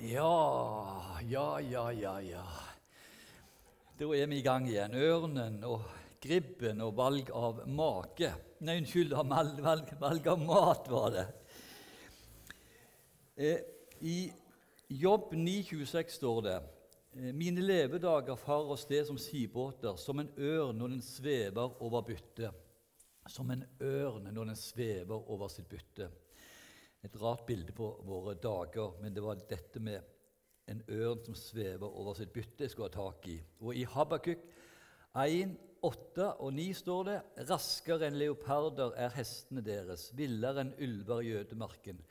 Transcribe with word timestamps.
Ja, 0.00 1.18
ja, 1.26 1.60
ja, 1.60 1.92
ja, 1.92 2.20
ja. 2.20 2.44
Da 3.98 4.06
er 4.14 4.28
vi 4.30 4.36
i 4.38 4.44
gang 4.46 4.68
igjen. 4.68 4.92
Ørnen 4.94 5.56
og 5.66 5.88
gribben 6.22 6.84
og 6.84 6.92
valg 7.00 7.32
av 7.34 7.64
make. 7.66 8.30
Nei, 8.62 8.76
unnskyld, 8.78 9.16
valg, 9.26 9.58
valg, 9.64 9.90
valg 9.98 10.28
av 10.30 10.44
mat, 10.44 10.86
var 10.92 11.16
det. 11.16 11.24
Eh, 13.42 13.64
I 14.06 14.30
Jobb 15.00 15.34
9,26 15.34 16.14
står 16.14 16.40
det 16.46 16.54
eh, 16.54 17.34
Mine 17.34 17.66
levedager 17.66 18.38
farer 18.38 18.70
av 18.76 18.78
sted 18.78 19.02
som 19.10 19.18
sibåter, 19.18 19.98
som 19.98 20.22
en 20.22 20.30
ørn 20.38 20.78
når 20.78 20.94
den 20.94 21.02
svever 21.02 21.74
over 21.82 22.06
byttet. 22.06 22.64
Som 23.26 23.50
en 23.50 23.66
ørn 23.82 24.30
når 24.30 24.54
den 24.54 24.62
svever 24.62 25.26
over 25.26 25.50
sitt 25.50 25.66
bytte 25.68 26.06
et 27.06 27.16
rart 27.22 27.44
bilde 27.46 27.74
på 27.76 27.88
våre 28.06 28.34
dager, 28.34 28.96
men 29.02 29.14
det 29.14 29.22
var 29.22 29.38
dette 29.50 29.82
med 29.82 30.02
en 30.68 30.82
ørn 30.92 31.22
som 31.24 31.36
svever 31.38 31.86
over 31.88 32.16
sitt 32.18 32.32
bytte, 32.34 32.64
jeg 32.64 32.74
skulle 32.74 32.90
ha 32.90 32.96
tak 32.96 33.28
i. 33.30 33.38
Og 33.64 33.76
I 33.76 33.86
Habakuk 33.88 34.42
1, 35.16 35.54
8 35.82 36.26
og 36.44 36.52
9 36.54 36.66
står 36.76 37.06
det 37.08 37.18
raskere 37.48 38.08
enn 38.08 38.18
leoparder 38.20 38.96
er 38.98 39.14
hestene 39.16 39.62
deres, 39.64 40.10
villere 40.18 40.64
enn 40.64 40.74
ulver 40.84 41.22
i 41.24 41.32
ødemarken. 41.40 42.02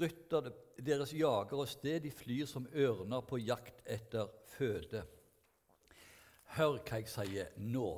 Rytter 0.00 0.48
deres 0.80 1.12
jager 1.12 1.60
av 1.60 1.68
sted, 1.68 2.00
de 2.04 2.12
flyr 2.14 2.48
som 2.48 2.68
ørner 2.72 3.24
på 3.28 3.40
jakt 3.42 3.82
etter 3.84 4.30
føde. 4.56 5.04
Hør 6.56 6.80
hva 6.80 6.98
jeg 6.98 7.10
sier 7.12 7.52
nå. 7.60 7.90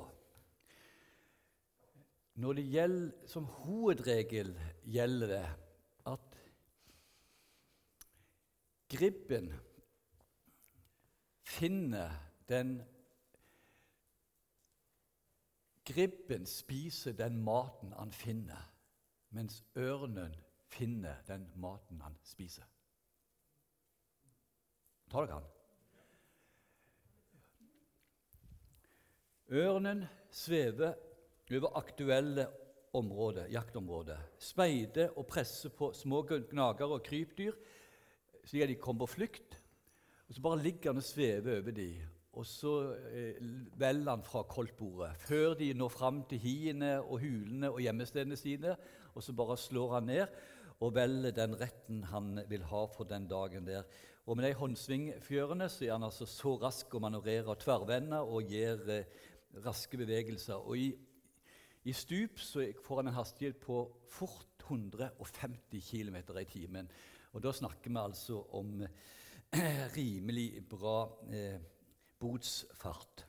Når 2.43 2.53
det 2.57 2.69
gjelder, 2.73 3.11
Som 3.29 3.45
hovedregel 3.45 4.53
gjelder 4.83 5.27
det 5.27 5.45
at 6.09 6.39
gribben 8.93 9.53
finner 11.43 12.11
den 12.49 12.81
Gribben 15.85 16.45
spiser 16.47 17.11
den 17.11 17.41
maten 17.43 17.91
han 17.91 18.13
finner, 18.15 18.69
mens 19.35 19.57
ørnen 19.75 20.31
finner 20.71 21.19
den 21.27 21.49
maten 21.59 21.99
han 22.01 22.15
spiser. 22.23 22.63
Tar 25.11 25.27
dere 25.27 25.41
han? 25.41 25.49
Ørnen 29.53 30.05
svever 30.31 30.95
over 31.51 31.77
aktuelle 31.77 32.47
områder, 32.95 33.51
jaktområder, 33.51 34.23
speider 34.39 35.17
og 35.17 35.27
presser 35.27 35.69
på 35.75 35.91
små 35.93 36.23
gnagere 36.29 36.95
og 36.95 37.03
krypdyr 37.03 37.59
slik 38.47 38.65
at 38.65 38.71
de 38.71 38.79
kommer 38.79 39.05
på 39.05 39.15
flukt. 39.17 39.59
Og 40.27 40.35
Så 40.35 40.41
bare 40.41 40.63
ligger 40.63 40.91
han 40.91 40.97
og 40.97 41.03
svever 41.03 41.59
over 41.59 41.71
dem, 41.71 41.95
og 42.33 42.45
så 42.49 42.95
eh, 43.13 43.35
velger 43.77 44.09
han 44.09 44.23
fra 44.25 44.41
koldtbordet 44.49 45.11
før 45.21 45.53
de 45.53 45.67
når 45.77 45.91
fram 45.93 46.23
til 46.29 46.39
hiene 46.41 46.95
og 47.01 47.19
hulene 47.21 47.69
og 47.69 47.81
gjemmestedene 47.81 48.37
sine. 48.39 48.75
Og 49.13 49.23
så 49.23 49.35
bare 49.37 49.57
slår 49.57 49.93
han 49.93 50.09
ned 50.09 50.25
og 50.81 50.95
velger 50.95 51.35
den 51.37 51.53
retten 51.59 52.01
han 52.09 52.39
vil 52.49 52.65
ha 52.71 52.85
for 52.89 53.03
den 53.03 53.27
dagen 53.29 53.67
der. 53.67 53.85
Og 54.25 54.37
med 54.37 54.47
de 54.47 54.53
håndsvingfjørene 54.57 55.69
så 55.69 55.85
er 55.85 55.91
han 55.91 56.07
altså 56.07 56.25
så 56.25 56.55
rask 56.57 56.95
å 56.95 57.03
manøvrere 57.03 57.55
tverrvende 57.61 58.23
og 58.23 58.49
gjør 58.49 58.89
eh, 58.89 59.21
raske 59.65 59.99
bevegelser. 60.01 60.57
Og 60.57 60.77
i 60.77 60.93
i 61.83 61.91
stup 61.91 62.39
så 62.39 62.63
får 62.79 63.01
han 63.01 63.09
en 63.11 63.17
hastighet 63.17 63.57
på 63.59 63.81
fort 64.07 64.63
150 64.63 65.81
km 65.83 66.15
i 66.39 66.45
timen. 66.47 66.87
Og 67.33 67.41
da 67.41 67.51
snakker 67.53 67.89
vi 67.89 67.97
altså 67.97 68.39
om 68.53 68.81
eh, 68.85 69.85
rimelig 69.95 70.61
bra 70.69 70.97
eh, 71.33 71.61
botsfart. 72.21 73.23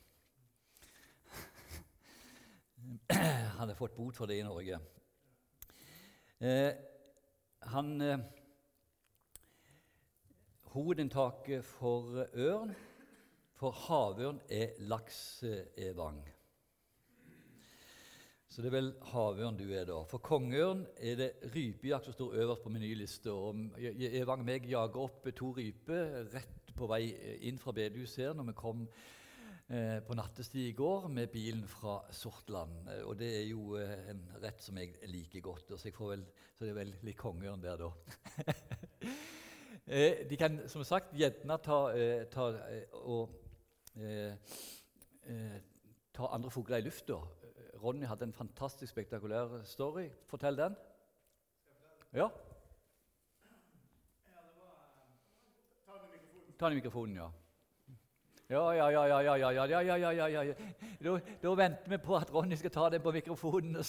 han 3.57 3.69
har 3.69 3.75
fått 3.75 3.95
bot 3.97 4.15
for 4.17 4.29
det 4.29 4.37
i 4.39 4.45
Norge. 4.45 4.77
Eh, 6.37 6.71
han 7.73 8.01
eh, 8.01 8.19
Hovedinntaket 10.75 11.63
for 11.63 12.25
ørn, 12.35 12.73
for 13.55 13.71
havørn, 13.87 14.41
er 14.51 14.75
laksevang. 14.91 16.19
Så 18.55 18.63
det 18.63 18.69
er 18.69 18.77
vel 18.77 18.93
havørn 19.11 19.57
du 19.59 19.65
er, 19.67 19.83
da. 19.83 19.97
For 20.07 20.23
kongeørn 20.23 20.85
er 21.03 21.17
det 21.19 21.25
rypejakt 21.51 22.05
som 22.07 22.13
står 22.15 22.37
øverst 22.39 22.61
på 22.63 22.69
menylista. 22.71 23.33
Evang 24.15 24.45
og 24.45 24.47
meg 24.47 24.69
jager 24.71 25.01
opp 25.01 25.27
to 25.35 25.49
ryper 25.57 26.21
rett 26.31 26.71
på 26.71 26.87
vei 26.87 27.01
inn 27.49 27.59
fra 27.59 27.73
bedehuset 27.75 28.21
her 28.23 28.39
når 28.39 28.47
vi 28.53 28.55
kom 28.61 28.85
eh, 28.87 29.99
på 30.07 30.15
nattestid 30.15 30.69
i 30.69 30.77
går 30.79 31.11
med 31.11 31.35
bilen 31.35 31.67
fra 31.67 31.97
Sortland. 32.15 32.87
Og 33.03 33.19
det 33.19 33.33
er 33.41 33.45
jo 33.49 33.75
eh, 33.75 34.07
en 34.15 34.23
rett 34.39 34.63
som 34.63 34.79
jeg 34.79 34.95
liker 35.11 35.43
godt. 35.43 35.75
Så, 35.75 35.91
vel, 35.99 36.23
så 36.55 36.63
det 36.63 36.71
er 36.71 36.79
vel 36.79 36.97
litt 37.03 37.19
kongeørn 37.19 37.67
der, 37.67 37.83
da. 37.83 37.91
eh, 39.99 40.23
de 40.31 40.39
kan 40.39 40.61
som 40.71 40.87
sagt 40.87 41.11
gjerne 41.19 41.59
ta, 41.59 41.85
eh, 41.91 42.23
ta, 42.31 42.53
eh, 42.71 43.01
og, 43.03 43.35
eh, 43.99 44.53
ta 46.15 46.37
andre 46.39 46.55
fugler 46.55 46.79
i 46.79 46.87
lufta 46.87 47.19
Ronny 47.85 48.05
hadde 48.09 48.25
en 48.25 48.33
fantastisk 48.33 48.91
spektakulær 48.95 49.59
story. 49.69 50.07
Fortell 50.25 50.57
den. 50.57 50.75
Ja? 52.13 52.29
Ta 56.57 56.65
den 56.65 56.71
i 56.71 56.75
mikrofonen, 56.79 57.15
ja. 57.15 57.29
Ja, 58.49 58.73
ja, 58.73 58.89
ja, 58.89 59.05
ja, 59.05 59.19
ja, 59.21 59.35
ja, 59.35 59.51
ja, 59.51 59.81
ja, 59.81 59.95
ja, 59.97 60.11
ja, 60.11 60.27
ja, 60.27 60.41
ja. 60.43 60.53
Da, 61.03 61.19
da 61.43 61.55
venter 61.57 61.89
vi 61.89 61.97
på 61.97 62.15
at 62.17 62.33
Ronny 62.33 62.55
skal 62.55 62.71
ta 62.71 62.89
den 62.89 63.01
på 63.01 63.11
mikrofonen. 63.11 63.75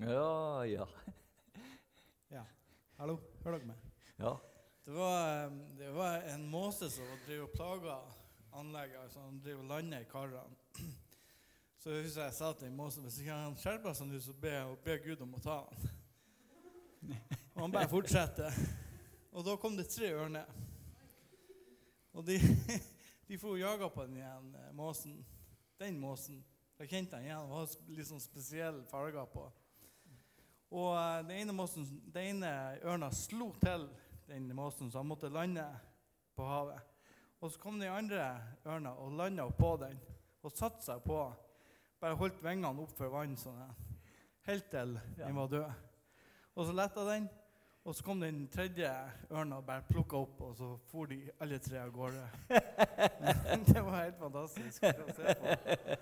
ja, 0.00 0.64
ja. 0.64 0.86
Ja. 2.32 2.44
Hallo, 2.96 3.18
hører 3.44 3.58
dere 3.58 3.66
meg? 3.66 3.76
Ja. 4.18 4.51
Det 4.84 4.92
var, 4.92 5.50
det 5.78 5.90
var, 5.90 6.22
en 6.22 6.48
måse 6.50 6.90
som 6.90 7.04
drev 7.26 7.44
og 7.44 7.50
plaga 7.54 7.98
anlegget. 8.52 8.98
altså 9.02 9.20
Han 9.20 9.38
drev 9.44 9.58
og 9.58 9.64
landa 9.64 10.00
i 10.00 10.08
karene. 10.10 10.56
Så 11.78 11.90
jeg 11.90 12.02
husker 12.02 12.22
jeg 12.22 12.34
sa 12.34 12.52
til 12.52 12.66
en 12.68 12.76
måse 12.76 13.00
hvis 13.00 13.20
ikke 13.22 13.36
han 13.36 13.54
skjerper 13.58 13.94
seg 13.94 14.06
nå, 14.06 14.18
så 14.22 14.34
ber 14.38 14.52
jeg 14.54 14.76
be 14.84 14.94
Gud 15.02 15.22
om 15.24 15.32
å 15.34 15.40
ta 15.42 15.56
han. 15.62 17.16
Og 17.54 17.60
han 17.64 17.74
bare 17.74 17.90
fortsetter. 17.90 18.58
Og 19.32 19.46
da 19.46 19.56
kom 19.58 19.74
det 19.78 19.88
tre 19.90 20.12
ørner. 20.14 20.50
Og 22.12 22.26
de, 22.26 22.38
de 23.28 23.38
for 23.38 23.56
og 23.56 23.62
jaga 23.62 23.88
på 23.90 24.06
den 24.06 24.20
igjen, 24.20 24.52
eh, 24.60 24.70
måsen. 24.78 25.16
Den 25.78 25.98
måsen. 25.98 26.44
Jeg 26.78 26.90
kjente 26.90 27.18
han 27.18 27.26
igjen. 27.26 27.42
Det 27.46 27.54
var 27.56 27.98
litt 27.98 28.10
sånn 28.10 28.22
spesielle 28.22 28.86
farger 28.90 29.26
på. 29.30 29.48
Og 30.70 30.94
eh, 30.94 31.18
den 31.26 31.36
ene, 31.40 31.58
måsen, 31.58 31.86
den 32.14 32.36
ene 32.36 32.54
ørna 32.82 33.10
slo 33.14 33.50
til 33.62 33.90
den 34.28 34.50
måsen, 34.56 34.90
så 34.90 35.02
han 35.02 35.10
måtte 35.10 35.30
lande 35.32 35.64
på 36.36 36.46
havet. 36.46 36.80
Og 37.42 37.50
så 37.50 37.58
kom 37.58 37.80
den 37.80 37.92
andre 37.92 38.26
ørna 38.66 38.94
og 39.02 39.16
landa 39.18 39.48
på 39.50 39.74
den 39.82 39.98
og 40.42 40.54
satte 40.54 40.84
seg 40.84 41.02
på. 41.04 41.24
Bare 42.02 42.18
holdt 42.18 42.42
vingene 42.42 42.82
opp 42.82 42.94
for 42.98 43.10
vann 43.12 43.36
sånn 43.38 43.60
helt 44.46 44.70
til 44.70 44.98
den 45.18 45.36
var 45.36 45.46
død. 45.46 45.70
Og 46.54 46.66
så 46.66 46.72
letta 46.76 47.04
den, 47.06 47.28
og 47.84 47.94
så 47.94 48.04
kom 48.06 48.20
den 48.20 48.44
tredje 48.52 48.90
ørna 49.30 49.58
og 49.58 49.66
bare 49.66 49.84
plukka 49.88 50.16
opp, 50.16 50.40
og 50.40 50.56
så 50.58 50.68
for 50.90 51.10
de 51.10 51.18
alle 51.42 51.58
tre 51.62 51.80
av 51.82 51.90
gårde. 51.94 52.26
det 53.68 53.84
var 53.84 53.96
helt 53.96 54.18
fantastisk 54.20 54.84
å 54.86 55.16
se 55.16 55.36
på. 55.38 55.96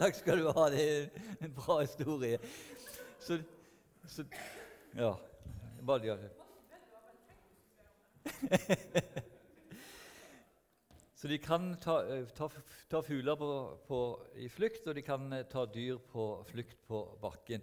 Takk 0.00 0.18
skal 0.18 0.42
du 0.42 0.48
ha. 0.50 0.68
Det 0.74 0.86
er 0.86 1.44
en 1.46 1.54
bra 1.54 1.80
historie. 1.84 2.40
Så, 3.20 3.38
så 4.06 4.26
Ja. 4.94 5.14
Bare 5.84 6.06
gjør 6.06 6.22
det. 6.22 6.43
Så 11.24 11.28
de 11.28 11.38
kan 11.40 11.70
ta, 11.80 12.02
eh, 12.04 12.26
ta, 12.36 12.50
ta 12.90 13.00
fugler 13.00 13.36
på, 13.40 13.78
på, 13.88 13.98
i 14.36 14.48
flukt, 14.52 14.86
og 14.86 14.94
de 14.98 15.02
kan 15.04 15.32
eh, 15.32 15.46
ta 15.48 15.64
dyr 15.64 15.96
på 16.12 16.44
flukt 16.44 16.82
på 16.84 16.98
bakken. 17.22 17.62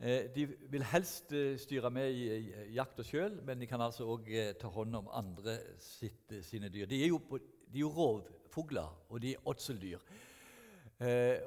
Eh, 0.00 0.30
de 0.32 0.46
vil 0.72 0.86
helst 0.88 1.34
styre 1.60 1.90
med 1.92 2.16
i 2.16 2.52
jakta 2.72 3.04
sjøl, 3.04 3.42
men 3.44 3.60
de 3.60 3.68
kan 3.68 3.84
altså 3.84 4.08
òg 4.08 4.30
ta 4.60 4.70
hånd 4.72 4.96
om 5.02 5.10
andre 5.12 5.58
sitt, 5.84 6.32
sine 6.48 6.72
dyr. 6.72 6.88
De 6.88 7.02
er 7.02 7.12
jo, 7.12 7.20
de 7.28 7.76
er 7.76 7.84
jo 7.84 7.92
rovfugler, 7.92 8.88
og 9.08 9.20
de 9.20 9.34
er 9.34 9.44
åtseldyr. 9.44 10.00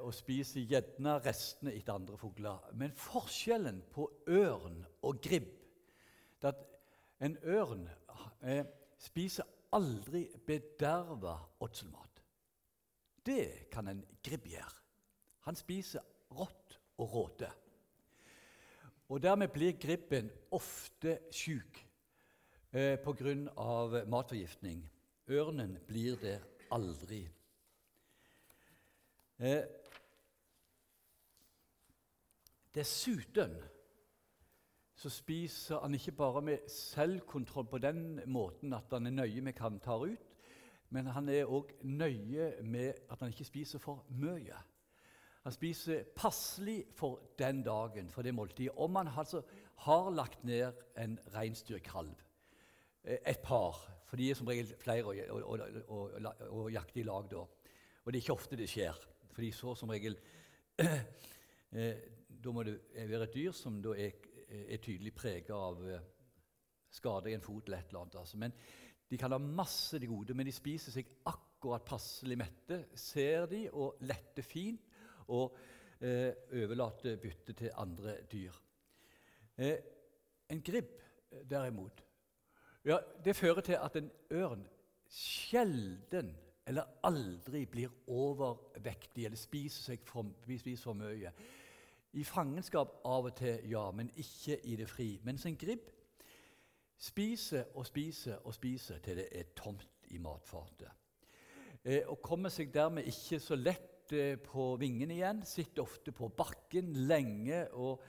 og 0.00 0.14
spiser 0.14 0.64
gjerne 0.64 1.18
restene 1.26 1.74
etter 1.74 1.92
andre 1.92 2.16
fugler. 2.16 2.70
Men 2.72 2.94
forskjellen 2.96 3.82
på 3.92 4.06
ørn 4.30 4.78
og 5.02 5.18
gribb 5.20 5.50
er 6.40 6.54
at 6.54 6.62
en 7.20 7.36
ørn 7.44 7.84
eh, 8.42 8.64
spiser 8.98 9.48
aldri 9.72 10.26
bederva 10.46 11.36
åtselmat. 11.60 12.22
Det 13.26 13.70
kan 13.70 13.88
en 13.88 14.02
gribb 14.22 14.46
gjøre. 14.50 14.78
Han 15.46 15.58
spiser 15.58 16.02
rått 16.34 16.78
og 16.98 17.14
råte. 17.14 17.50
Og 19.12 19.20
dermed 19.22 19.52
blir 19.52 19.76
gribben 19.76 20.30
ofte 20.50 21.18
sjuk 21.34 21.82
eh, 22.72 22.98
pga. 22.98 24.04
matforgiftning. 24.06 24.82
Ørnen 25.28 25.78
blir 25.86 26.16
det 26.16 26.38
aldri. 26.70 27.28
Eh, 29.38 29.64
dessuten 32.74 33.56
så 35.02 35.10
spiser 35.10 35.80
han 35.82 35.94
ikke 35.94 36.14
bare 36.14 36.42
med 36.46 36.68
selvkontroll 36.70 37.66
på 37.66 37.78
den 37.82 38.20
måten 38.30 38.74
at 38.76 38.92
han 38.94 39.08
er 39.08 39.16
nøye 39.16 39.42
med 39.42 39.56
hva 39.58 39.66
han 39.66 39.80
tar 39.82 40.04
ut, 40.06 40.28
men 40.94 41.08
han 41.10 41.30
er 41.32 41.50
òg 41.50 41.72
nøye 41.82 42.52
med 42.62 43.08
at 43.10 43.18
han 43.18 43.32
ikke 43.32 43.48
spiser 43.48 43.82
for 43.82 44.04
mye. 44.14 44.58
Han 45.42 45.54
spiser 45.54 46.04
passelig 46.14 46.84
for 46.94 47.18
den 47.38 47.64
dagen, 47.66 48.10
for 48.10 48.22
det 48.22 48.34
måltidet. 48.34 48.76
Om 48.76 48.96
han 48.96 49.10
altså 49.16 49.42
har 49.82 50.10
lagt 50.14 50.44
ned 50.44 50.72
en 50.98 51.18
reinsdyrkalv, 51.34 52.14
eh, 53.04 53.18
et 53.26 53.42
par, 53.42 53.80
for 54.06 54.16
de 54.16 54.30
er 54.30 54.38
som 54.38 54.46
regel 54.46 54.70
flere 54.78 55.02
å, 55.08 56.68
jakte 56.70 57.00
i 57.00 57.08
lag 57.08 57.26
da. 57.30 57.42
Og 58.04 58.12
det 58.12 58.20
er 58.20 58.22
ikke 58.22 58.38
ofte 58.38 58.58
det 58.60 58.70
skjer, 58.70 59.02
for 59.32 59.42
de 59.42 59.50
så 59.52 59.74
som 59.74 59.90
regel 59.90 60.18
eh, 60.78 61.96
Da 62.42 62.50
må 62.50 62.62
det 62.66 62.78
være 62.94 63.26
et 63.26 63.34
dyr 63.34 63.52
som 63.54 63.82
da 63.82 63.96
er, 63.98 64.14
er 64.52 64.80
tydelig 64.82 65.14
preget 65.16 65.52
av 65.56 65.80
eh, 65.88 66.08
skade 66.92 67.30
i 67.30 67.36
en 67.36 67.44
fot 67.44 67.66
eller 67.66 67.82
et 67.82 67.92
eller 67.92 68.04
annet. 68.04 68.18
Altså. 68.20 68.40
Men 68.40 68.54
de 69.10 69.18
kan 69.20 69.32
ha 69.32 69.38
masse 69.38 69.98
de 70.00 70.08
gode, 70.10 70.34
men 70.34 70.48
de 70.48 70.54
spiser 70.54 70.94
seg 70.94 71.08
akkurat 71.28 71.84
passelig 71.86 72.38
mette, 72.40 72.84
ser 72.98 73.46
de, 73.50 73.66
og 73.72 74.00
letter 74.08 74.44
fint 74.46 74.86
og 75.32 75.56
eh, 76.00 76.32
overlater 76.58 77.18
byttet 77.22 77.62
til 77.62 77.74
andre 77.80 78.18
dyr. 78.32 78.56
Eh, 79.56 79.76
en 80.52 80.62
gribb, 80.64 80.98
derimot, 81.48 82.02
ja, 82.84 82.98
det 83.24 83.36
fører 83.38 83.62
til 83.64 83.78
at 83.78 83.94
en 83.96 84.10
ørn 84.34 84.64
sjelden 85.12 86.32
eller 86.66 86.98
aldri 87.06 87.64
blir 87.70 87.92
overvektig 88.10 89.26
eller 89.26 89.38
spiser 89.38 89.92
seg 89.92 90.06
for, 90.06 90.28
spiser 90.42 90.82
for 90.82 90.98
mye. 90.98 91.32
I 92.12 92.24
fangenskap 92.24 92.98
av 93.08 93.30
og 93.30 93.36
til, 93.38 93.62
ja, 93.70 93.86
men 93.90 94.10
ikke 94.20 94.58
i 94.68 94.76
det 94.76 94.88
fri. 94.90 95.14
Mens 95.24 95.46
en 95.48 95.56
gribb 95.56 95.88
spiser 97.02 97.72
og 97.74 97.86
spiser 97.88 98.42
og 98.44 98.54
spiser 98.54 99.00
til 99.02 99.22
det 99.22 99.28
er 99.32 99.54
tomt 99.56 100.10
i 100.12 100.20
matfatet. 100.22 100.90
Eh, 101.82 102.02
og 102.06 102.20
kommer 102.22 102.52
seg 102.52 102.70
dermed 102.74 103.08
ikke 103.08 103.40
så 103.42 103.56
lett 103.58 103.88
på 104.44 104.64
vingene 104.76 105.14
igjen, 105.14 105.38
sitter 105.46 105.86
ofte 105.86 106.12
på 106.12 106.28
bakken 106.36 106.90
lenge 107.08 107.62
og 107.72 108.02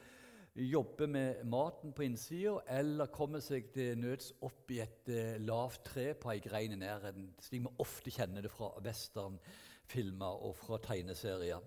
jobber 0.54 1.08
med 1.08 1.46
maten 1.50 1.94
på 1.96 2.04
innsida, 2.06 2.58
eller 2.70 3.10
kommer 3.14 3.42
seg 3.42 3.72
til 3.74 3.98
nøds 3.98 4.34
opp 4.46 4.70
i 4.74 4.82
et 4.84 5.10
eh, 5.10 5.40
lavt 5.42 5.88
tre 5.88 6.12
på 6.14 6.34
ei 6.34 6.42
grein 6.44 6.76
i 6.76 6.82
nærheten, 6.82 7.32
slik 7.42 7.64
vi 7.66 7.74
ofte 7.82 8.14
kjenner 8.14 8.46
det 8.46 8.52
fra 8.54 8.70
westernfilmer 8.86 10.46
og 10.46 10.56
fra 10.60 10.78
tegneserier. 10.84 11.64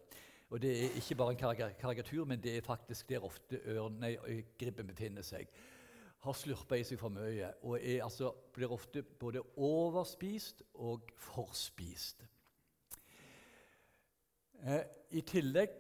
Og 0.51 0.63
Det 0.63 0.71
er 0.71 0.95
ikke 0.95 1.15
bare 1.15 1.31
en 1.31 1.75
karikatur, 1.81 2.25
men 2.25 2.43
det 2.43 2.57
er 2.57 2.63
faktisk 2.63 3.09
der 3.09 3.25
ofte 3.25 3.59
ørn, 3.67 3.99
nei, 3.99 4.15
gribben 4.59 4.87
befinner 4.87 5.23
seg. 5.27 5.49
Har 6.23 6.37
slurpa 6.39 6.79
i 6.79 6.85
seg 6.87 7.01
for 7.01 7.13
mye 7.13 7.51
og 7.67 7.81
er, 7.81 8.05
altså, 8.05 8.31
blir 8.55 8.73
ofte 8.73 9.03
både 9.03 9.43
overspist 9.57 10.63
og 10.75 11.11
forspist. 11.19 12.23
Eh, 14.63 14.83
I 15.11 15.23
tillegg 15.27 15.75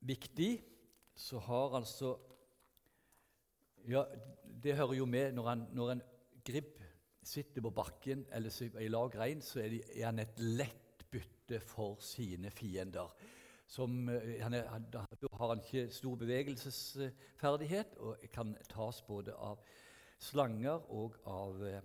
viktig 0.00 0.52
så 1.14 1.38
har 1.38 1.78
altså 1.78 2.16
Ja, 3.88 4.04
det 4.62 4.76
hører 4.76 4.94
jo 4.94 5.06
med 5.06 5.32
når, 5.34 5.48
en, 5.52 5.62
når 5.74 5.90
en 5.90 6.02
gribb 6.46 6.78
sitter 7.22 7.62
på 7.62 7.70
bakken 7.70 8.26
eller 8.34 8.78
i 8.78 8.88
lag 8.88 9.16
rein, 9.18 9.42
så 9.42 9.60
er, 9.60 9.68
de, 9.72 9.80
er, 9.94 10.04
han 10.06 10.22
et 10.22 10.38
lett 10.38 10.81
bytte 11.12 11.60
for 11.60 12.00
sine 12.00 12.50
fiender. 12.50 13.14
Som, 13.66 14.08
eh, 14.08 14.42
han 14.42 14.54
er, 14.54 14.68
han, 14.68 14.86
da 14.92 15.04
har 15.32 15.48
han 15.48 15.62
ikke 15.64 15.90
stor 15.92 16.16
bevegelsesferdighet 16.16 17.96
og 17.98 18.16
kan 18.32 18.56
tas 18.68 19.02
både 19.02 19.34
av 19.34 19.62
slanger 20.18 20.90
og 20.92 21.16
av 21.26 21.64
eh, 21.66 21.80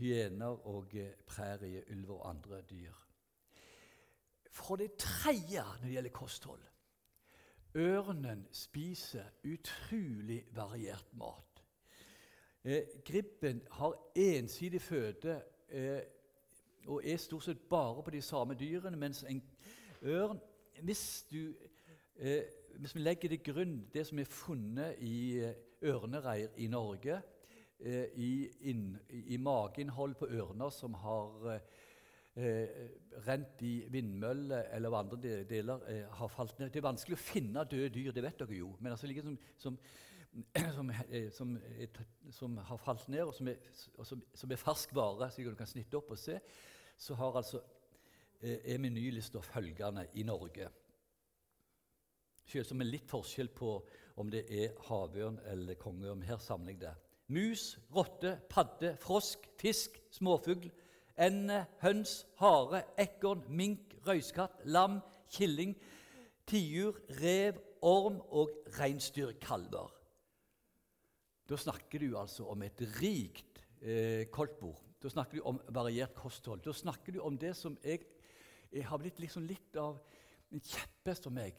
hyener 0.00 0.66
og 0.66 0.96
eh, 0.98 1.14
prærieulver 1.26 2.14
og 2.16 2.28
andre 2.30 2.62
dyr. 2.70 2.98
For 4.52 4.76
det 4.76 4.94
tredje 4.98 5.62
når 5.62 5.86
det 5.86 5.94
gjelder 5.96 6.14
kosthold 6.16 6.68
Ørnen 7.74 8.44
spiser 8.52 9.30
utrolig 9.48 10.42
variert 10.52 11.14
mat. 11.16 11.62
Eh, 12.64 12.82
gribben 13.04 13.62
har 13.70 13.94
ensidig 14.14 14.82
føde 14.82 15.38
eh, 15.68 16.02
og 16.86 17.02
er 17.04 17.16
stort 17.16 17.44
sett 17.44 17.68
bare 17.70 18.02
på 18.02 18.10
de 18.10 18.22
samme 18.22 18.54
dyrene, 18.58 18.96
mens 18.96 19.24
en 19.28 19.42
ørn 20.02 20.40
Hvis, 20.82 21.26
du, 21.30 21.54
eh, 22.16 22.42
hvis 22.80 22.94
vi 22.94 23.00
legger 23.00 23.28
til 23.28 23.42
grunn 23.44 23.74
det 23.92 24.06
som 24.06 24.18
er 24.18 24.24
funnet 24.24 24.96
i 24.98 25.38
eh, 25.38 25.54
ørnereir 25.82 26.56
i 26.56 26.66
Norge, 26.66 27.20
eh, 27.78 28.06
i, 28.14 28.48
inn, 28.70 28.96
i 29.10 29.36
mageinnhold 29.36 30.14
på 30.18 30.26
ørner 30.26 30.70
som 30.74 30.94
har 30.94 31.52
eh, 31.52 31.60
eh, 32.34 32.88
rent 33.26 33.62
i 33.62 33.72
vindmøller 33.92 34.72
eller 34.72 34.98
andre 34.98 35.44
deler 35.48 35.84
eh, 35.88 36.06
har 36.18 36.32
falt 36.32 36.58
ned. 36.58 36.70
Det 36.72 36.80
er 36.80 36.88
vanskelig 36.88 37.18
å 37.18 37.22
finne 37.22 37.66
døde 37.68 37.92
dyr, 37.94 38.12
det 38.14 38.24
vet 38.24 38.42
dere 38.42 38.58
jo. 38.58 38.72
Men 38.80 38.94
altså 38.94 39.10
like 39.10 39.24
som, 39.24 39.38
som, 39.58 39.78
som, 40.76 40.92
eh, 41.10 41.30
som, 41.34 41.56
som 42.30 42.58
har 42.58 42.80
falt 42.80 43.08
ned, 43.12 43.24
og 43.26 43.34
som 43.36 43.50
er, 43.52 43.72
og 43.98 44.06
som 44.08 44.54
er 44.54 44.60
fersk 44.60 44.94
vare, 44.96 45.30
så 45.30 45.44
du 45.44 45.54
kan 45.58 45.70
snitte 45.70 45.98
opp 45.98 46.14
og 46.14 46.20
se, 46.20 46.38
så 47.02 47.14
har 47.18 47.36
altså 47.36 47.62
eh, 48.40 48.58
er 48.74 48.78
menylista 48.78 49.40
følgende 49.42 50.06
i 50.14 50.22
Norge. 50.22 50.68
Selv 52.46 52.66
som 52.68 52.82
er 52.82 52.90
litt 52.90 53.08
forskjell 53.10 53.50
på 53.54 53.72
om 54.20 54.30
det 54.30 54.44
er 54.50 54.76
havørn 54.86 55.40
eller 55.50 55.78
kongeørn. 55.80 56.22
Her 56.26 56.38
samler 56.42 56.74
jeg 56.74 56.82
det. 56.84 56.92
Mus, 57.32 57.78
rotte, 57.94 58.36
padde, 58.50 58.94
frosk, 59.00 59.48
fisk, 59.58 59.96
småfugl, 60.12 60.68
ende, 61.16 61.62
høns, 61.80 62.26
hare, 62.42 62.84
ekorn, 63.00 63.46
mink, 63.48 63.96
røyskatt, 64.06 64.62
lam, 64.68 65.00
killing, 65.32 65.74
tiur, 66.46 66.98
rev, 67.22 67.58
orm 67.82 68.20
og 68.30 68.52
reinsdyrkalver. 68.78 69.90
Da 71.48 71.58
snakker 71.58 72.04
du 72.04 72.18
altså 72.18 72.46
om 72.52 72.62
et 72.62 72.84
rikt 73.00 73.64
eh, 73.80 74.28
koldtbord. 74.30 74.91
Da 75.02 75.10
snakker 75.10 75.38
du 75.38 75.46
om 75.50 75.60
variert 75.74 76.14
kosthold. 76.14 76.62
Da 76.64 76.72
snakker 76.72 77.16
du 77.16 77.20
om 77.20 77.36
det 77.38 77.56
som 77.58 77.76
jeg, 77.82 78.04
jeg 78.72 78.86
har 78.86 79.00
blitt 79.02 79.18
liksom 79.20 79.46
litt 79.48 79.76
av 79.80 79.98
en 80.52 80.62
kjepphest 80.62 81.26
for 81.26 81.34
meg. 81.34 81.58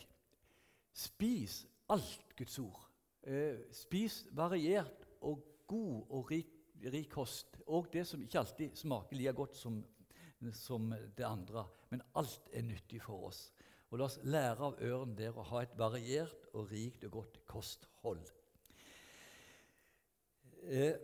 Spis 0.94 1.64
alt 1.92 2.36
Guds 2.38 2.60
ord. 2.64 2.80
Eh, 3.24 3.66
spis 3.76 4.24
variert 4.36 5.08
og 5.22 5.44
god 5.68 6.14
og 6.14 6.32
rik 6.32 6.60
rik 6.92 7.10
kost. 7.12 7.60
Og 7.68 7.88
det 7.94 8.06
som 8.08 8.22
ikke 8.22 8.40
alltid 8.40 8.78
smaker 8.78 9.18
like 9.18 9.34
godt 9.38 9.58
som, 9.58 9.84
som, 10.52 10.94
det 11.18 11.26
andre. 11.26 11.66
Men 11.90 12.04
alt 12.16 12.50
er 12.52 12.66
nyttig 12.68 13.02
for 13.04 13.30
oss. 13.30 13.46
Og 13.92 14.00
La 14.00 14.08
oss 14.08 14.20
lære 14.26 14.66
av 14.66 14.80
ørnen 14.82 15.16
der 15.18 15.36
å 15.38 15.46
ha 15.52 15.62
et 15.62 15.76
variert 15.78 16.48
og 16.58 16.72
rikt 16.72 17.04
og 17.06 17.20
godt 17.20 17.40
kosthold. 17.48 18.24
Eh, 20.64 20.96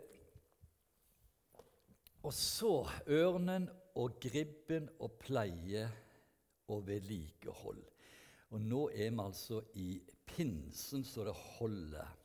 og 2.22 2.34
så 2.36 2.74
ørnen 3.08 3.68
og 4.00 4.18
gribben 4.22 4.88
og 5.00 5.16
pleie 5.20 5.86
og 6.70 6.86
vedlikehold. 6.86 7.82
Og 8.50 8.62
nå 8.62 8.86
er 8.90 9.12
vi 9.14 9.22
altså 9.22 9.60
i 9.78 9.90
pinsen 10.26 11.04
så 11.06 11.24
det 11.26 11.34
holder. 11.34 12.16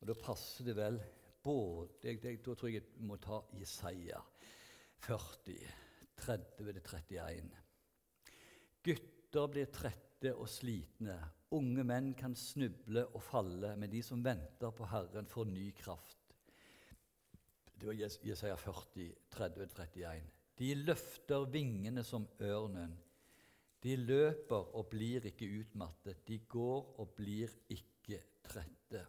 Og 0.00 0.08
Da 0.08 0.14
passer 0.14 0.64
det 0.64 0.76
vel 0.76 1.00
både, 1.42 2.16
Da 2.16 2.54
tror 2.54 2.68
jeg 2.68 2.82
jeg 2.82 3.04
må 3.04 3.16
ta 3.16 3.42
Jesaja 3.58 4.20
40, 5.00 5.56
30-31. 6.20 7.50
Gutter 8.82 9.46
blir 9.52 9.66
trette 9.72 10.34
og 10.34 10.48
slitne. 10.48 11.16
Unge 11.50 11.84
menn 11.84 12.14
kan 12.14 12.34
snuble 12.36 13.06
og 13.14 13.22
falle, 13.22 13.74
men 13.76 13.90
de 13.90 14.02
som 14.02 14.24
venter 14.24 14.70
på 14.70 14.86
Herren, 14.86 15.26
får 15.26 15.44
ny 15.44 15.70
kraft. 15.74 16.19
Det 17.80 17.86
var 17.86 17.92
Jesaja 18.22 18.56
40, 18.56 19.12
30-31. 19.32 20.20
De 20.58 20.74
løfter 20.74 21.46
vingene 21.48 22.02
som 22.04 22.26
ørnen. 22.44 22.92
De 23.80 23.94
løper 23.96 24.74
og 24.76 24.90
blir 24.92 25.24
ikke 25.30 25.48
utmattet. 25.62 26.20
De 26.28 26.36
går 26.44 26.90
og 27.00 27.14
blir 27.16 27.54
ikke 27.72 28.20
trette. 28.44 29.06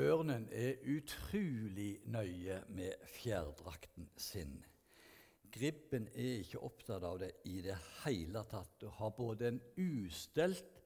Ørnen 0.00 0.48
er 0.56 0.80
utrolig 0.88 2.00
nøye 2.08 2.62
med 2.72 3.06
fjærdrakten 3.20 4.08
sin. 4.16 4.60
gribben 5.50 6.06
er 6.14 6.40
ikke 6.40 6.62
opptatt 6.62 7.02
av 7.04 7.16
det 7.18 7.32
i 7.50 7.58
det 7.60 7.76
hele 8.04 8.44
tatt 8.48 8.84
og 8.86 8.92
har 9.00 9.10
både 9.16 9.48
en 9.48 9.58
ustelt 9.82 10.78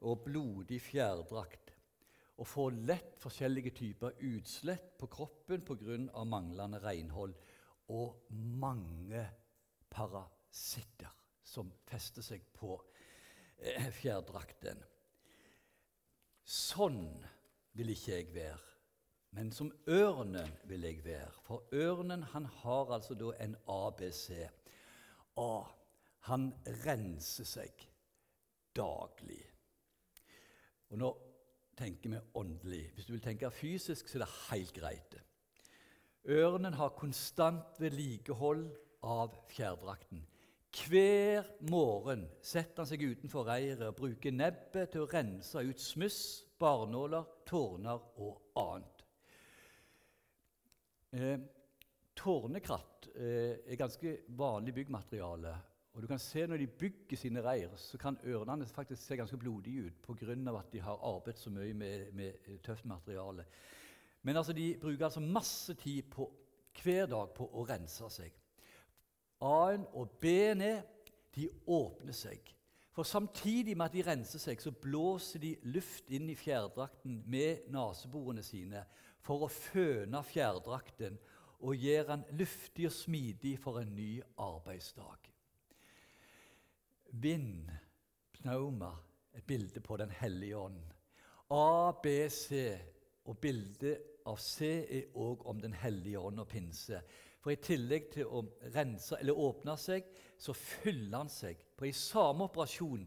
og 0.00 0.24
blodig 0.24 0.80
fjærdrakt 0.80 1.69
og 2.40 2.48
får 2.48 2.76
lett 2.88 3.18
forskjellige 3.20 3.74
typer 3.76 4.22
utslett 4.30 4.94
på 4.98 5.08
kroppen 5.12 5.64
pga. 5.66 6.24
manglende 6.24 6.80
renhold 6.80 7.34
og 7.92 8.30
mange 8.32 9.26
parasitter 9.90 11.12
som 11.44 11.72
fester 11.84 12.24
seg 12.24 12.46
på 12.54 12.78
eh, 13.58 13.90
fjærdrakten. 13.92 14.80
Sånn 16.44 17.04
vil 17.76 17.92
ikke 17.92 18.14
jeg 18.14 18.32
være. 18.34 18.66
Men 19.36 19.52
som 19.54 19.68
ørnen 19.86 20.48
vil 20.66 20.86
jeg 20.88 21.04
være. 21.04 21.34
For 21.46 21.68
ørnen 21.72 22.24
han 22.32 22.48
har 22.62 22.94
altså 22.96 23.14
da 23.14 23.30
en 23.38 23.56
ABC. 23.68 24.48
A. 25.38 25.52
Han 26.30 26.50
renser 26.84 27.46
seg 27.46 27.84
daglig. 28.74 29.42
Og 30.90 30.98
nå 30.98 31.10
tenker 31.80 32.12
vi 32.12 32.20
åndelig. 32.36 32.84
Hvis 32.94 33.08
du 33.08 33.14
vil 33.14 33.24
tenke 33.24 33.50
fysisk, 33.50 34.08
så 34.08 34.18
er 34.18 34.24
det 34.24 34.32
helt 34.50 34.74
greit. 34.76 35.16
Ørnen 36.28 36.76
har 36.76 36.92
konstant 36.98 37.80
vedlikehold 37.80 38.66
av 39.02 39.34
fjærdrakten. 39.48 40.26
Hver 40.70 41.48
morgen 41.66 42.26
setter 42.46 42.84
han 42.84 42.88
seg 42.90 43.02
utenfor 43.02 43.48
reiret 43.48 43.88
og 43.88 43.96
bruker 43.98 44.34
nebbet 44.34 44.92
til 44.92 45.02
å 45.02 45.08
rense 45.10 45.64
ut 45.66 45.82
smuss, 45.82 46.20
barnåler, 46.60 47.24
tårner 47.48 48.04
og 48.22 48.60
annet. 48.60 49.02
Eh, 51.10 51.40
tårnekratt 52.14 53.08
eh, 53.16 53.56
er 53.66 53.80
ganske 53.80 54.14
vanlig 54.38 54.76
byggmateriale. 54.76 55.56
Og 55.92 56.02
du 56.02 56.06
kan 56.06 56.18
se 56.18 56.46
Når 56.46 56.56
de 56.56 56.66
bygger 56.66 57.16
sine 57.16 57.42
reir, 57.42 57.76
så 57.76 57.98
kan 57.98 58.18
ørnene 58.24 58.66
faktisk 58.66 59.02
se 59.02 59.16
ganske 59.16 59.36
blodige 59.36 59.86
ut 59.86 60.02
pga. 60.02 60.58
at 60.58 60.72
de 60.72 60.80
har 60.80 60.98
arbeidet 61.02 61.40
så 61.40 61.50
mye 61.50 61.74
med, 61.74 62.12
med 62.12 62.62
tøft 62.62 62.84
materiale. 62.84 63.44
Men 64.22 64.36
altså, 64.36 64.52
de 64.52 64.78
bruker 64.80 65.04
altså 65.04 65.20
masse 65.20 65.74
tid 65.74 66.02
på, 66.02 66.32
hver 66.82 67.06
dag 67.06 67.30
på 67.34 67.50
å 67.52 67.64
rense 67.64 68.10
seg. 68.10 68.32
A-en 69.40 69.86
og 69.92 70.10
B-en 70.20 70.82
de 71.34 71.48
åpner 71.66 72.12
seg. 72.12 72.54
For 72.92 73.02
samtidig 73.02 73.76
med 73.76 73.86
at 73.86 73.94
de 73.94 74.02
renser 74.02 74.42
seg, 74.42 74.60
så 74.60 74.70
blåser 74.70 75.40
de 75.40 75.54
luft 75.62 76.10
inn 76.10 76.28
i 76.30 76.36
fjærdrakten 76.36 77.22
med 77.30 77.70
neseborene 77.72 78.42
sine 78.42 78.84
for 79.24 79.46
å 79.46 79.52
føne 79.52 80.22
fjærdrakten 80.26 81.18
og 81.60 81.76
gjøre 81.76 82.16
den 82.16 82.40
luftig 82.40 82.88
og 82.88 82.96
smidig 82.96 83.54
for 83.62 83.80
en 83.80 83.94
ny 83.94 84.20
arbeidsdag. 84.36 85.29
Vind, 87.12 87.70
pnauma, 88.32 88.92
et 89.34 89.44
bilde 89.46 89.80
på 89.80 89.96
Den 89.96 90.10
hellige 90.10 90.56
ånd. 90.56 90.80
A, 91.50 91.92
B, 92.02 92.28
C 92.30 92.78
og 93.24 93.38
bildet 93.38 93.98
av 94.26 94.38
C 94.38 94.68
er 94.84 95.18
òg 95.18 95.46
om 95.50 95.60
Den 95.60 95.74
hellige 95.74 96.18
ånd 96.18 96.40
og 96.40 96.48
pinse. 96.48 97.02
For 97.40 97.54
i 97.54 97.60
tillegg 97.62 98.10
til 98.12 98.28
å 98.28 98.44
rense 98.74 99.16
eller 99.18 99.38
åpne 99.38 99.76
seg, 99.80 100.06
så 100.38 100.54
fyller 100.54 101.22
han 101.22 101.32
seg. 101.32 101.58
På 101.76 101.88
i 101.88 101.94
samme 101.96 102.46
operasjon 102.46 103.06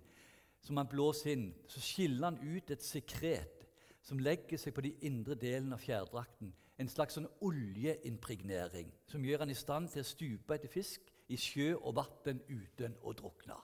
som 0.63 0.79
han 0.79 0.89
blåser 0.89 1.35
inn, 1.35 1.49
så 1.67 1.81
skiller 1.83 2.31
han 2.31 2.41
ut 2.41 2.71
et 2.71 2.83
sekret 2.83 3.67
som 4.03 4.19
legger 4.19 4.59
seg 4.59 4.75
på 4.75 4.83
de 4.83 4.95
indre 5.07 5.37
delene 5.39 5.77
av 5.77 5.83
fjærdrakten. 5.83 6.51
En 6.81 6.89
slags 6.89 7.15
sånn 7.15 7.29
oljeimpregnering 7.45 8.89
som 9.07 9.23
gjør 9.23 9.45
han 9.45 9.53
i 9.53 9.57
stand 9.57 9.91
til 9.93 10.03
å 10.03 10.07
stupe 10.07 10.57
etter 10.57 10.71
fisk 10.71 11.11
i 11.31 11.37
sjø 11.39 11.75
og 11.77 11.95
vann 11.99 12.41
uten 12.49 12.97
å 13.03 13.13
drukne. 13.15 13.59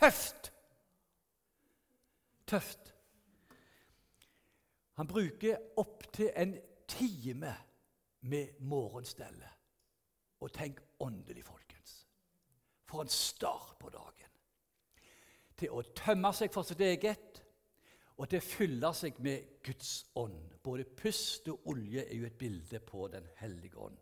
Tøft! 0.00 0.52
Tøft. 2.46 2.94
Han 4.96 5.06
bruker 5.06 5.56
opptil 5.76 6.30
en 6.36 6.56
time 6.88 7.54
med 8.20 8.48
morgenstellet. 8.60 9.56
Og 10.40 10.52
tenk 10.52 10.80
åndelig, 11.00 11.44
folkens. 11.44 12.06
For 12.84 13.02
en 13.02 13.08
start 13.08 13.76
på 13.80 13.88
dagen. 13.92 14.32
Til 15.56 15.76
å 15.76 15.84
tømme 15.96 16.32
seg 16.32 16.52
for 16.52 16.64
sitt 16.64 16.80
eget 16.80 17.42
og 18.16 18.28
til 18.28 18.40
å 18.40 18.44
fylle 18.44 18.92
seg 18.96 19.20
med 19.24 19.60
Guds 19.64 19.92
ånd. 20.20 20.56
Både 20.64 20.84
pust 20.84 21.48
og 21.52 21.68
olje 21.72 22.04
er 22.06 22.16
jo 22.16 22.28
et 22.28 22.40
bilde 22.40 22.80
på 22.84 23.08
Den 23.12 23.28
hellige 23.36 23.76
ånd. 23.76 23.96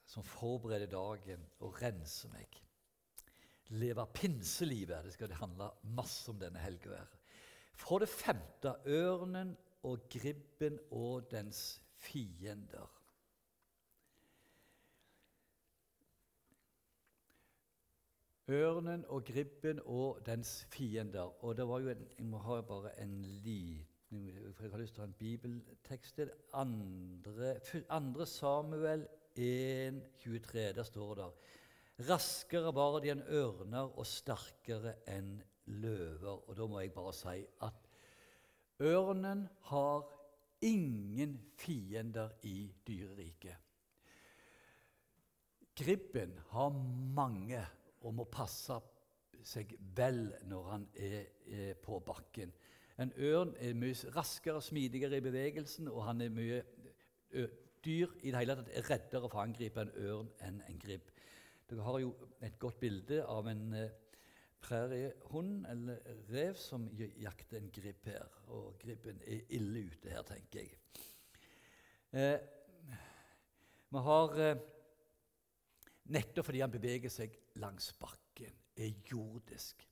som 0.08 0.24
forbereder 0.24 0.88
dagen 0.88 1.50
og 1.60 1.82
renser 1.84 2.32
meg. 2.32 2.64
Leve 3.74 4.06
pinselivet. 4.14 5.04
Det 5.04 5.12
skal 5.12 5.32
handle 5.40 5.70
masse 5.96 6.30
om 6.30 6.38
denne 6.38 6.62
helga. 6.62 7.02
For 7.74 7.98
det 7.98 8.08
femte 8.08 8.76
ørnen 8.86 9.56
og 9.82 10.06
gribben 10.10 10.78
og 10.90 11.30
dens 11.30 11.80
fiender. 11.98 12.90
Ørnen 18.48 19.04
og 19.08 19.24
gribben 19.24 19.80
og 19.84 20.20
dens 20.26 20.64
fiender. 20.70 21.44
Og 21.44 21.56
det 21.56 21.68
var 21.68 21.80
jo 21.80 21.88
en, 21.88 22.08
Jeg 22.18 22.26
må 22.26 22.38
ha 22.38 22.60
bare 22.60 23.00
en 23.02 23.22
liten 23.22 23.86
Jeg 24.10 24.70
har 24.70 24.78
lyst 24.78 24.94
til 24.94 25.00
å 25.00 25.06
ha 25.06 25.08
en 25.08 25.18
bibeltekst 25.18 26.16
til. 26.16 26.30
Andre, 26.52 27.56
andre 27.88 28.26
Samuel 28.26 29.06
1, 29.34 30.02
23. 30.18 30.72
Der 30.76 30.82
står 30.82 31.14
det 31.14 31.30
Raskere 32.02 32.72
var 32.74 32.98
de 33.02 33.12
enn 33.12 33.22
ørner 33.30 33.92
og 33.94 34.06
sterkere 34.08 34.96
enn 35.06 35.36
løver. 35.70 36.42
Og 36.48 36.56
da 36.58 36.66
må 36.66 36.80
jeg 36.82 36.94
bare 36.94 37.12
si 37.14 37.36
at 37.62 37.86
ørnen 38.82 39.44
har 39.70 40.08
ingen 40.64 41.38
fiender 41.60 42.34
i 42.42 42.72
dyreriket. 42.86 43.60
Gribben 45.74 46.34
har 46.50 46.74
mange 47.14 47.62
og 48.02 48.14
må 48.14 48.26
passe 48.30 48.76
seg 49.44 49.74
vel 49.96 50.28
når 50.48 50.68
han 50.70 50.86
er, 50.94 51.24
er 51.46 51.74
på 51.82 51.98
bakken. 52.06 52.52
En 52.98 53.10
ørn 53.18 53.54
er 53.58 53.74
mye 53.74 54.14
raskere 54.14 54.60
og 54.60 54.66
smidigere 54.66 55.18
i 55.18 55.24
bevegelsen, 55.24 55.88
og 55.90 56.04
han 56.06 56.22
er 56.22 56.30
mye 56.30 56.60
dyr 57.84 58.14
i 58.22 58.30
det 58.30 58.38
hele 58.38 58.56
tatt 58.56 58.70
er 58.70 58.86
reddere 58.88 59.28
for 59.28 59.40
å 59.40 59.44
angripe 59.44 59.82
en 59.82 59.94
ørn 60.06 60.30
enn 60.46 60.62
en 60.68 60.78
gribb. 60.80 61.10
Dere 61.70 61.84
har 61.86 62.00
jo 62.02 62.10
et 62.44 62.58
godt 62.60 62.80
bilde 62.82 63.22
av 63.24 63.48
en 63.48 63.72
eh, 63.78 63.92
præriehund 64.64 65.66
eller 65.68 66.00
rev 66.32 66.56
som 66.60 66.86
jakter 66.98 67.60
en 67.60 67.70
gribb 67.72 68.06
her. 68.10 68.36
Og 68.52 68.78
gribben 68.82 69.20
er 69.26 69.44
ille 69.56 69.86
ute 69.88 70.12
her, 70.12 70.22
tenker 70.28 70.60
jeg. 70.60 70.76
Eh, 72.14 72.38
har 74.04 74.38
eh, 74.40 74.62
Nettopp 76.04 76.50
fordi 76.50 76.60
han 76.60 76.72
beveger 76.72 77.12
seg 77.12 77.32
langs 77.62 77.88
bakken, 77.96 78.52
er 78.76 78.92
jordisk. 79.08 79.86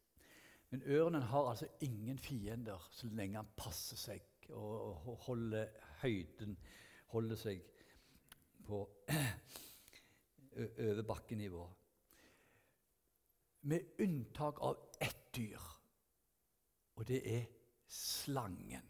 Men 0.72 0.82
ørnen 0.84 1.22
har 1.22 1.48
altså 1.48 1.68
ingen 1.80 2.18
fiender 2.20 2.84
så 2.92 3.08
lenge 3.12 3.40
han 3.40 3.48
passer 3.56 3.96
seg 3.96 4.50
og, 4.50 5.08
og 5.08 5.16
holder 5.26 5.72
høyden, 6.02 6.56
holder 7.12 7.40
seg 7.40 7.64
på 8.66 8.84
over 10.56 11.02
bakkenivå. 11.02 11.64
Med 13.62 13.80
unntak 13.98 14.60
av 14.60 14.78
ett 15.00 15.34
dyr, 15.36 15.60
og 16.96 17.06
det 17.08 17.20
er 17.36 17.44
slangen. 17.88 18.88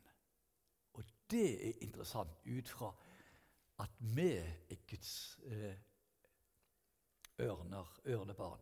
Og 0.93 1.05
det 1.31 1.49
er 1.69 1.83
interessant 1.85 2.41
ut 2.47 2.69
fra 2.69 2.93
at 3.83 3.97
vi 3.99 4.29
er 4.37 4.83
Guds 4.89 5.41
eh, 5.45 5.75
ørner, 7.43 7.89
ørnebarn. 8.07 8.61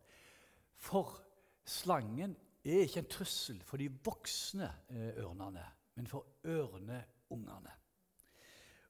For 0.81 1.21
slangen 1.65 2.35
er 2.63 2.85
ikke 2.85 3.03
en 3.03 3.11
trussel 3.11 3.61
for 3.65 3.81
de 3.81 3.89
voksne 4.05 4.69
eh, 4.89 5.21
ørnene, 5.21 5.65
men 5.95 6.07
for 6.07 6.41
ørneungene. 6.45 7.75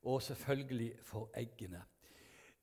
Og 0.01 0.21
selvfølgelig 0.23 0.93
for 1.03 1.29
eggene. 1.37 1.83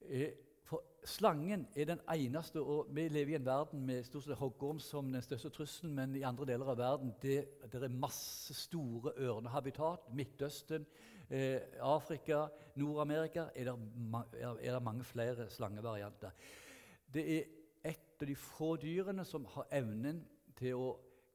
Eh, 0.00 0.33
for 0.68 0.84
slangen 1.08 1.64
er 1.76 1.87
den 1.88 2.00
eneste, 2.12 2.60
og 2.60 2.90
vi 2.92 3.06
lever 3.08 3.32
i 3.32 3.37
en 3.38 3.46
verden 3.46 3.87
med 3.88 4.04
stort 4.04 4.26
sett 4.26 4.37
hoggorm 4.37 4.80
som 4.82 5.08
den 5.12 5.25
største 5.25 5.48
trusselen, 5.54 5.94
men 5.96 6.16
i 6.18 6.25
andre 6.28 6.50
deler 6.50 6.72
av 6.75 6.80
verden 6.80 7.14
det, 7.22 7.38
det 7.72 7.80
er 7.80 7.94
masse 8.02 8.52
store 8.56 9.14
ørnehabitat. 9.16 10.10
Midtøsten, 10.12 10.84
eh, 11.30 11.62
Afrika, 11.80 12.44
Nord-Amerika 12.76 13.46
er, 13.54 13.72
er 13.72 14.72
det 14.75 14.82
mange 14.84 15.08
flere 15.08 15.48
slangevarianter. 15.50 16.37
Det 17.14 17.25
er 17.38 17.48
et 17.88 18.20
av 18.20 18.28
de 18.28 18.37
få 18.37 18.75
dyrene 18.76 19.25
som 19.25 19.48
har 19.54 19.70
evnen 19.80 20.20
til 20.58 20.76
å 20.76 20.90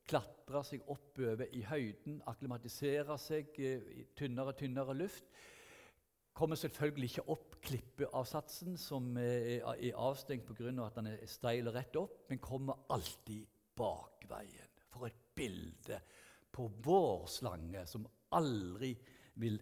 klatre 0.05 0.61
seg 0.67 0.85
oppover 0.91 1.49
i 1.55 1.63
høyden, 1.65 2.21
akklimatisere 2.29 3.17
seg 3.17 3.57
eh, 3.57 3.89
i 3.97 4.07
tynnere 4.13 4.53
og 4.53 4.61
tynnere 4.61 4.93
luft. 4.97 5.25
Kommer 6.33 6.57
selvfølgelig 6.57 7.09
ikke 7.11 7.29
opp 7.29 7.57
klippeavsatsen, 7.61 8.77
som 8.81 9.11
er 9.21 9.61
avstengt 9.93 10.47
pga. 10.47 10.71
Av 10.71 10.87
at 10.87 10.97
den 10.97 11.11
er 11.11 11.27
steil 11.29 11.69
og 11.69 11.77
rett 11.77 11.99
opp, 11.99 12.23
men 12.29 12.41
kommer 12.41 12.87
alltid 12.93 13.45
bakveien. 13.77 14.71
For 14.89 15.05
et 15.07 15.19
bilde 15.35 15.99
på 16.53 16.67
vår 16.85 17.27
slange, 17.29 17.85
som 17.89 18.07
aldri 18.33 18.95
vil 19.41 19.59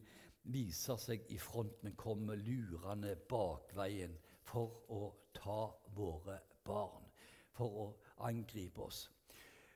vise 0.52 0.96
seg 0.98 1.28
i 1.32 1.38
front, 1.40 1.84
men 1.84 1.96
kommer 2.00 2.40
lurende 2.40 3.14
bakveien 3.30 4.16
for 4.48 4.82
å 4.92 5.04
ta 5.36 5.62
våre 5.96 6.40
barn, 6.66 7.08
for 7.56 7.84
å 7.84 7.88
angripe 8.28 8.84
oss. 8.84 9.06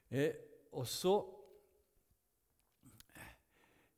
Eh, 0.10 0.32
og 0.76 0.88
så 0.89 1.15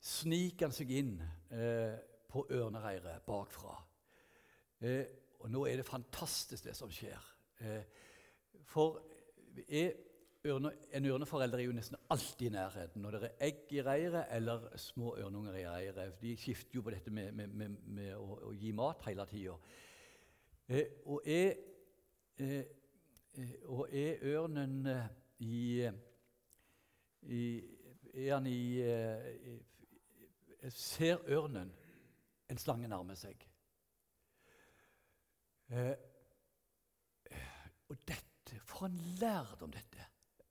sniker 0.08 0.68
han 0.70 0.76
seg 0.76 0.92
inn 0.96 1.16
eh, 1.52 1.98
på 2.30 2.46
ørnereiret 2.52 3.26
bakfra. 3.28 3.76
Eh, 4.82 5.06
og 5.40 5.52
nå 5.52 5.66
er 5.66 5.80
det 5.80 5.86
fantastisk, 5.86 6.64
det 6.64 6.76
som 6.76 6.92
skjer. 6.92 7.32
Eh, 7.62 7.84
for 8.68 9.00
ørne, 10.48 10.72
en 10.94 11.06
ørneforelder 11.06 11.60
er 11.60 11.64
jo 11.64 11.76
nesten 11.76 11.98
alltid 12.10 12.48
i 12.48 12.54
nærheten 12.54 13.02
når 13.02 13.12
det 13.18 13.24
er 13.24 13.46
egg 13.48 13.74
i 13.74 13.84
reiret 13.86 14.26
eller 14.36 14.68
små 14.78 15.16
ørnunger 15.18 15.56
i 15.56 15.68
reiret. 15.68 16.22
De 16.22 16.36
skifter 16.38 16.76
jo 16.76 16.82
på 16.82 16.94
dette 16.94 17.12
med, 17.12 17.32
med, 17.32 17.48
med, 17.48 17.78
med 17.86 18.16
å, 18.16 18.40
å, 18.50 18.54
gi 18.54 18.72
mat 18.76 19.06
hele 19.08 19.26
tida. 19.30 19.56
Eh, 20.68 21.00
og, 21.06 21.22
eh, 21.26 21.54
eh, 22.38 23.56
og 23.66 23.88
er 23.94 24.24
ørnen 24.34 24.86
eh, 24.92 25.10
i, 25.40 25.90
i 27.22 27.42
Er 28.18 28.34
han 28.34 28.48
i, 28.50 28.82
i 28.82 30.70
Ser 30.74 31.22
ørnen 31.30 31.70
en 32.50 32.58
slange 32.58 32.88
nærmer 32.88 33.16
seg? 33.20 33.48
Eh, 35.70 35.94
og 37.90 37.98
dette 38.08 38.60
For 38.64 38.86
en 38.88 38.98
lærdom 39.20 39.72
dette! 39.72 40.06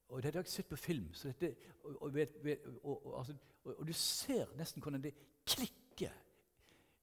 Og 0.09 0.23
Dette 0.23 0.39
har 0.39 0.45
jeg 0.45 0.53
sett 0.53 0.69
på 0.69 0.77
film. 0.77 1.09
Dette, 1.25 1.57
og, 1.85 1.97
og, 2.03 2.17
og, 2.85 3.19
altså, 3.19 3.35
og, 3.65 3.87
du 3.87 3.93
ser 3.93 4.53
nesten 4.57 4.83
hvordan 4.83 5.03
det 5.03 5.15
klikker 5.47 6.13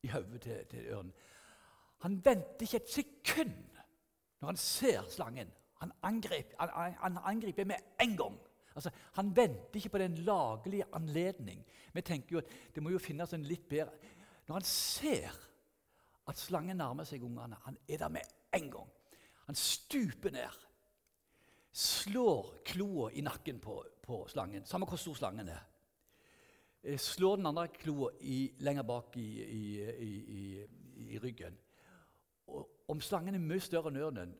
i 0.03 0.07
hodet 0.07 0.41
til, 0.41 0.65
til 0.71 0.87
ørnen. 0.87 1.11
Han 2.05 2.15
venter 2.25 2.61
ikke 2.61 2.77
et 2.77 2.89
sekund 2.89 3.59
når 4.39 4.47
han 4.47 4.57
ser 4.57 5.03
slangen. 5.09 5.51
Han, 5.81 5.91
angrep, 6.03 6.53
han, 6.59 6.95
han 6.99 7.17
angriper 7.23 7.65
med 7.65 7.75
en 8.01 8.17
gang. 8.17 8.39
Altså, 8.75 8.89
han 9.13 9.35
venter 9.35 9.75
ikke 9.75 9.89
på 9.89 9.97
den 9.97 10.15
laglige 10.15 10.85
anledning. 10.93 11.65
Vi 11.93 12.01
tenker 12.01 12.35
jo 12.35 12.37
at 12.37 12.75
det 12.75 12.83
må 12.83 12.89
jo 12.89 12.99
finnes 12.99 13.33
en 13.33 13.43
litt 13.43 13.67
bedre 13.69 13.91
Når 14.47 14.59
han 14.59 14.67
ser 14.67 15.31
at 16.27 16.39
slangen 16.39 16.79
nærmer 16.79 17.07
seg 17.07 17.23
ungene, 17.23 17.57
han 17.65 17.77
er 17.87 17.97
der 17.97 18.11
med 18.11 18.33
en 18.55 18.69
gang. 18.71 18.89
Han 19.47 19.55
stuper 19.55 20.31
ned, 20.31 20.63
slår 21.71 22.53
kloa 22.65 23.09
i 23.11 23.23
nakken 23.25 23.59
på, 23.59 23.79
på, 24.03 24.23
slangen, 24.31 24.65
samme 24.65 24.87
hvor 24.87 24.99
stor 24.99 25.17
slangen 25.19 25.49
er. 25.51 25.63
Eh, 26.83 26.99
slår 26.99 27.39
den 27.39 27.49
andre 27.49 27.67
kloa 27.67 28.11
lenger 28.59 28.83
bak 28.87 29.17
i, 29.17 29.27
i, 29.43 30.65
i 31.13 31.19
ryggen. 31.19 31.57
Og 32.47 32.69
om 32.91 33.01
slangen 33.01 33.35
er 33.35 33.43
mye 33.43 33.63
større 33.63 33.91
enn 33.91 34.01
ørnen 34.03 34.33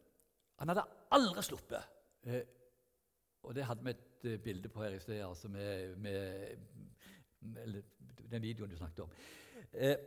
Han 0.60 0.70
hadde 0.70 0.84
aldri 1.16 1.44
sluppet. 1.44 1.94
Eh, 2.24 2.44
og 3.44 3.56
det 3.56 3.66
hadde 3.68 3.84
vi 3.84 3.92
et 3.92 4.28
eh, 4.30 4.40
bilde 4.40 4.70
på 4.72 4.84
her 4.84 4.96
i 4.96 5.00
sted, 5.04 5.20
altså 5.26 5.50
med, 5.52 5.96
med, 5.98 6.58
med, 7.40 7.82
den 8.32 8.42
videoen 8.42 8.72
du 8.72 8.78
snakket 8.78 9.04
om. 9.04 9.16
Eh, 9.74 9.98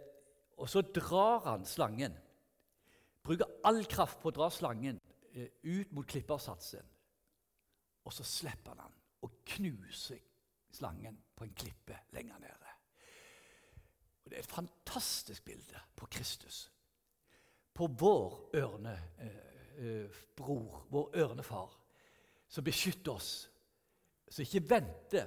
og 0.56 0.70
så 0.70 0.82
drar 0.82 1.44
han 1.48 1.66
slangen. 1.68 2.14
Bruker 3.26 3.50
all 3.66 3.82
kraft 3.90 4.20
på 4.22 4.30
å 4.30 4.36
dra 4.36 4.50
slangen 4.54 5.00
eh, 5.34 5.50
ut 5.66 5.92
mot 5.92 6.06
klippersatsen. 6.08 6.86
Og 8.06 8.14
så 8.14 8.24
slipper 8.26 8.76
han 8.76 8.86
den 8.86 9.02
og 9.26 9.40
knuser 9.56 10.20
slangen 10.76 11.16
på 11.34 11.44
en 11.44 11.54
klippe 11.56 11.98
lenger 12.14 12.38
nede. 12.38 12.72
Og 14.24 14.30
Det 14.30 14.38
er 14.38 14.44
et 14.44 14.50
fantastisk 14.50 15.44
bilde 15.44 15.80
på 15.96 16.06
Kristus 16.10 16.66
på 17.76 17.86
vår 17.86 18.50
ørnebror, 18.56 18.96
eh, 19.76 20.90
vår 20.90 21.16
ørnefar, 21.16 21.74
som 22.48 22.64
beskytter 22.64 23.12
oss, 23.12 23.50
som 24.28 24.42
ikke 24.42 24.70
venter 24.70 25.26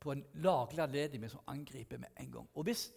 på 0.00 0.12
en 0.12 0.24
laglig 0.44 0.82
anledning, 0.84 1.20
men 1.20 1.30
som 1.30 1.40
angriper 1.46 1.98
med 1.98 2.08
en 2.20 2.32
gang. 2.32 2.48
Og 2.54 2.62
hvis 2.68 2.92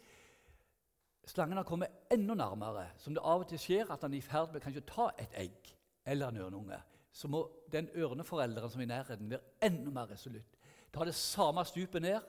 slangen 1.29 1.59
har 1.59 1.67
kommet 1.67 1.93
enda 2.11 2.35
nærmere, 2.37 2.87
som 2.97 3.13
det 3.13 3.23
av 3.23 3.43
og 3.43 3.49
til 3.49 3.61
skjer 3.61 3.91
at 3.93 4.01
han 4.05 4.13
er 4.13 4.21
i 4.21 4.25
ferd 4.25 4.53
med 4.53 4.63
kanskje 4.63 4.83
å 4.83 4.89
ta 4.89 5.07
et 5.21 5.35
egg 5.43 5.73
eller 6.09 6.31
en 6.31 6.41
ørneunge, 6.45 6.79
så 7.11 7.29
må 7.29 7.43
den 7.71 7.89
ørneforelderen 7.97 8.71
som 8.71 8.81
er 8.81 8.87
i 8.87 8.89
nærheten, 8.89 9.29
være 9.29 9.69
enda 9.69 9.93
mer 9.93 10.09
resolutt. 10.09 10.57
Ta 10.93 11.05
det 11.05 11.15
samme 11.17 11.65
stupet 11.67 12.01
ned, 12.01 12.19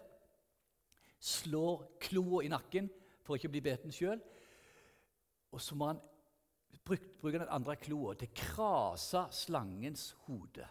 slår 1.21 1.87
kloa 2.01 2.45
i 2.45 2.53
nakken 2.53 2.89
for 3.25 3.37
ikke 3.37 3.49
å 3.51 3.55
bli 3.55 3.65
beten 3.65 3.95
sjøl, 3.95 4.21
og 5.51 5.63
så 5.63 5.77
må 5.77 5.91
han 5.91 6.01
bruke 6.85 7.39
den 7.39 7.51
andre 7.51 7.77
kloa 7.81 8.15
til 8.19 8.31
å 8.31 8.37
krase 8.37 9.25
slangens 9.35 10.11
hode. 10.27 10.67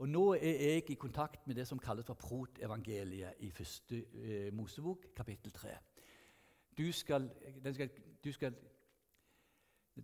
Og 0.00 0.08
Nå 0.08 0.22
er 0.38 0.62
jeg 0.64 0.84
i 0.94 0.96
kontakt 0.96 1.44
med 1.46 1.58
det 1.60 1.66
som 1.68 1.80
kalles 1.82 2.06
for 2.08 2.16
protevangeliet 2.16 3.42
i 3.44 3.50
første 3.52 3.98
eh, 4.16 4.48
Mosebok, 4.56 5.10
kapittel 5.16 5.52
3. 5.52 5.74
Du 6.78 6.92
skal, 6.92 7.30
den 7.64 7.74
skal, 7.74 7.90
du 8.24 8.32
skal, 8.32 8.54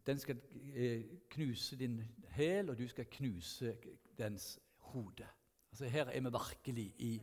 den 0.07 0.19
skal 0.19 0.41
eh, 0.75 1.05
knuse 1.31 1.77
din 1.77 2.03
hæl, 2.29 2.71
og 2.71 2.79
du 2.79 2.89
skal 2.89 3.07
knuse 3.11 3.77
dens 4.19 4.61
hode. 4.77 5.27
Altså 5.71 5.85
Her 5.85 6.05
er 6.05 6.21
vi 6.21 6.31
virkelig 6.31 6.95
i 6.99 7.23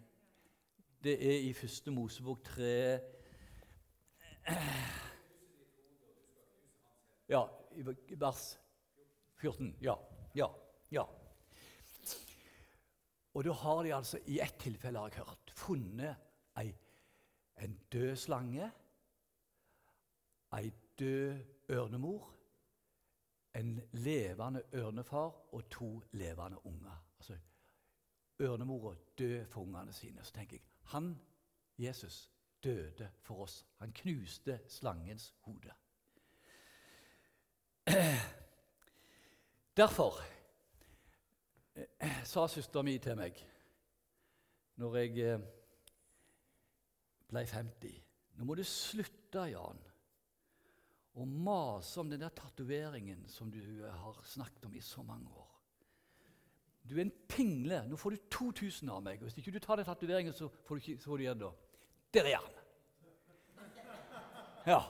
Det 1.04 1.36
er 1.36 1.40
i 1.50 1.54
første 1.54 1.92
Mosebok 1.92 2.44
3 2.44 3.00
Ja, 7.30 7.46
i 7.76 7.84
vers 8.20 8.60
14. 9.36 9.78
Ja. 9.82 9.96
Ja. 10.36 10.48
Ja. 10.92 11.04
Og 13.34 13.44
da 13.44 13.52
har 13.52 13.84
de 13.84 13.94
altså, 13.96 14.20
i 14.28 14.40
ett 14.40 14.60
tilfelle 14.60 15.00
har 15.00 15.10
jeg 15.10 15.26
hørt, 15.26 15.54
funnet 15.58 16.16
ei, 16.60 16.76
en 17.64 17.80
død 17.92 18.16
slange, 18.16 18.72
ei 20.58 20.72
død 21.00 21.40
ørnemor, 21.70 22.34
en 23.56 23.82
levende 23.92 24.64
ørnefar 24.74 25.54
og 25.54 25.70
to 25.70 26.04
levende 26.12 26.66
unger. 26.66 27.06
Altså, 27.18 27.38
Ørnemora 28.40 28.96
død 29.18 29.46
for 29.46 29.62
ungene 29.62 29.94
sine. 29.94 30.24
Så 30.24 30.34
tenker 30.34 30.56
jeg 30.56 30.64
han, 30.84 31.20
Jesus, 31.78 32.32
døde 32.64 33.12
for 33.22 33.36
oss. 33.36 33.66
Han 33.78 33.92
knuste 33.92 34.60
slangens 34.68 35.36
hode. 35.40 35.72
Derfor 39.78 40.14
eh, 41.76 42.24
sa 42.24 42.48
søstera 42.48 42.84
mi 42.84 42.98
til 42.98 43.18
meg 43.18 43.40
når 44.76 44.96
jeg 44.96 45.18
eh, 45.34 45.40
ble 47.28 47.46
50 47.46 48.00
Nå 48.34 48.46
må 48.46 48.56
du 48.56 48.64
slutte, 48.66 49.44
Jan, 49.52 49.82
å 51.14 51.26
mase 51.26 52.00
om 52.02 52.10
den 52.10 52.24
der 52.24 52.34
tatoveringen 52.34 53.28
som 53.30 53.52
du 53.54 53.60
eh, 53.62 54.04
har 54.04 54.22
snakket 54.26 54.66
om 54.66 54.76
i 54.76 54.82
så 54.82 55.04
mange 55.06 55.30
år. 55.30 55.50
Du 56.84 56.98
er 56.98 57.06
en 57.06 57.14
pingle. 57.30 57.84
Nå 57.88 57.96
får 58.00 58.16
du 58.16 58.24
2000 58.34 58.90
av 58.92 59.04
meg. 59.06 59.22
Hvis 59.24 59.38
ikke 59.40 59.54
du 59.56 59.60
tar 59.64 59.80
den 59.80 59.88
tatoveringen, 59.88 60.34
så 60.36 60.50
får 60.68 60.82
du, 60.82 61.22
igjen 61.24 61.40
da. 61.40 61.52
Der 62.14 62.26
er 62.34 62.42
han! 62.42 62.54
Ja. 64.68 64.82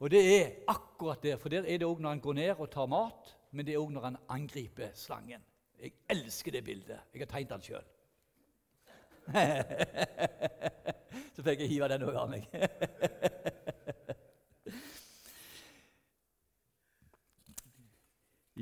Og 0.00 0.10
det 0.10 0.22
er 0.22 0.52
akkurat 0.68 1.22
det. 1.22 1.40
For 1.40 1.48
der 1.52 1.66
er 1.66 1.78
det 1.80 1.88
òg 1.88 2.00
når 2.00 2.10
han 2.14 2.24
går 2.24 2.34
ned 2.40 2.52
og 2.56 2.70
tar 2.72 2.86
mat, 2.88 3.36
men 3.52 3.66
det 3.66 3.74
er 3.74 3.82
òg 3.82 3.92
når 3.92 4.02
han 4.08 4.22
angriper 4.32 4.88
slangen. 4.96 5.42
Jeg 5.80 5.92
elsker 6.08 6.50
det 6.54 6.64
bildet. 6.64 7.00
Jeg 7.12 7.20
har 7.24 7.30
tegnet 7.34 7.52
den 7.52 7.66
sjøl. 7.68 7.86
Så 11.34 11.42
fikk 11.42 11.60
jeg 11.64 11.72
hive 11.74 11.88
den 11.90 12.06
over 12.08 12.26
meg. 12.30 12.42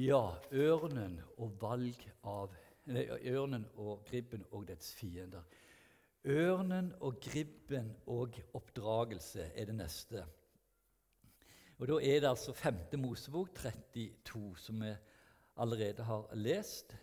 ja, 0.02 0.22
ørnen 0.52 1.18
og 1.38 1.56
valg 1.60 2.00
av 2.26 2.54
nei, 2.90 3.04
Ørnen 3.30 3.66
og 3.78 4.04
gribben 4.08 4.44
og 4.50 4.66
dets 4.70 4.92
fiender. 4.98 5.44
Ørnen 6.24 6.92
og 7.02 7.20
gribben 7.22 7.92
og 8.10 8.38
oppdragelse 8.54 9.50
er 9.54 9.68
det 9.70 9.76
neste. 9.78 10.24
Og 11.78 11.88
Da 11.88 11.98
er 11.98 12.20
det 12.20 12.28
altså 12.28 12.52
5. 12.52 12.98
Mosebok 12.98 13.54
32, 13.54 14.56
som 14.56 14.82
vi 14.82 14.92
allerede 15.56 16.04
har 16.04 16.28
lest. 16.34 16.94